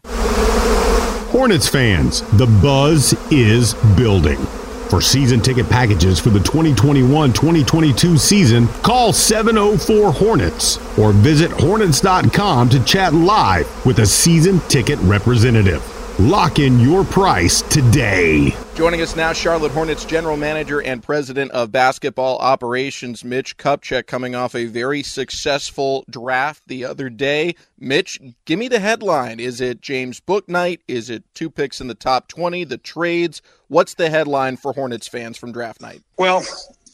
Hornets 1.30 1.68
fans, 1.68 2.23
the 2.38 2.47
buzz 2.62 3.12
is 3.30 3.75
building. 3.97 4.38
For 4.88 5.02
season 5.02 5.40
ticket 5.40 5.68
packages 5.68 6.18
for 6.18 6.30
the 6.30 6.38
2021 6.40 7.35
2022 7.35 8.16
season, 8.16 8.68
call 8.83 9.12
704 9.12 10.12
Hornets 10.12 10.78
or 10.99 11.12
visit 11.12 11.50
Hornets.com 11.50 12.71
to 12.71 12.83
chat 12.85 13.12
live 13.12 13.85
with 13.85 13.99
a 13.99 14.07
season 14.07 14.61
ticket 14.61 14.99
representative. 15.00 15.98
Lock 16.19 16.59
in 16.59 16.81
your 16.81 17.05
price 17.05 17.63
today. 17.63 18.53
Joining 18.75 19.03
us 19.03 19.15
now, 19.15 19.33
Charlotte 19.33 19.71
Hornets 19.71 20.05
general 20.05 20.37
manager 20.37 20.83
and 20.83 21.01
president 21.01 21.53
of 21.53 21.71
basketball 21.71 22.39
operations, 22.39 23.23
Mitch 23.23 23.57
Kupchak, 23.57 24.09
coming 24.09 24.35
off 24.35 24.57
a 24.57 24.65
very 24.65 25.05
successful 25.05 26.05
draft 26.11 26.65
the 26.67 26.85
other 26.85 27.09
day. 27.09 27.55
Mitch, 27.79 28.19
give 28.47 28.59
me 28.59 28.67
the 28.67 28.81
headline. 28.81 29.39
Is 29.39 29.61
it 29.61 29.81
James 29.81 30.21
Bouknight? 30.21 30.81
Is 30.89 31.09
it 31.09 31.23
two 31.35 31.49
picks 31.49 31.81
in 31.81 31.87
the 31.87 31.95
top 31.95 32.27
20, 32.27 32.65
the 32.65 32.79
trades? 32.79 33.41
What's 33.69 33.95
the 33.95 34.11
headline 34.11 34.57
for 34.57 34.73
Hornets 34.73 35.07
fans 35.07 35.39
from 35.39 35.53
draft 35.53 35.81
night? 35.81 36.03
Well, 36.19 36.45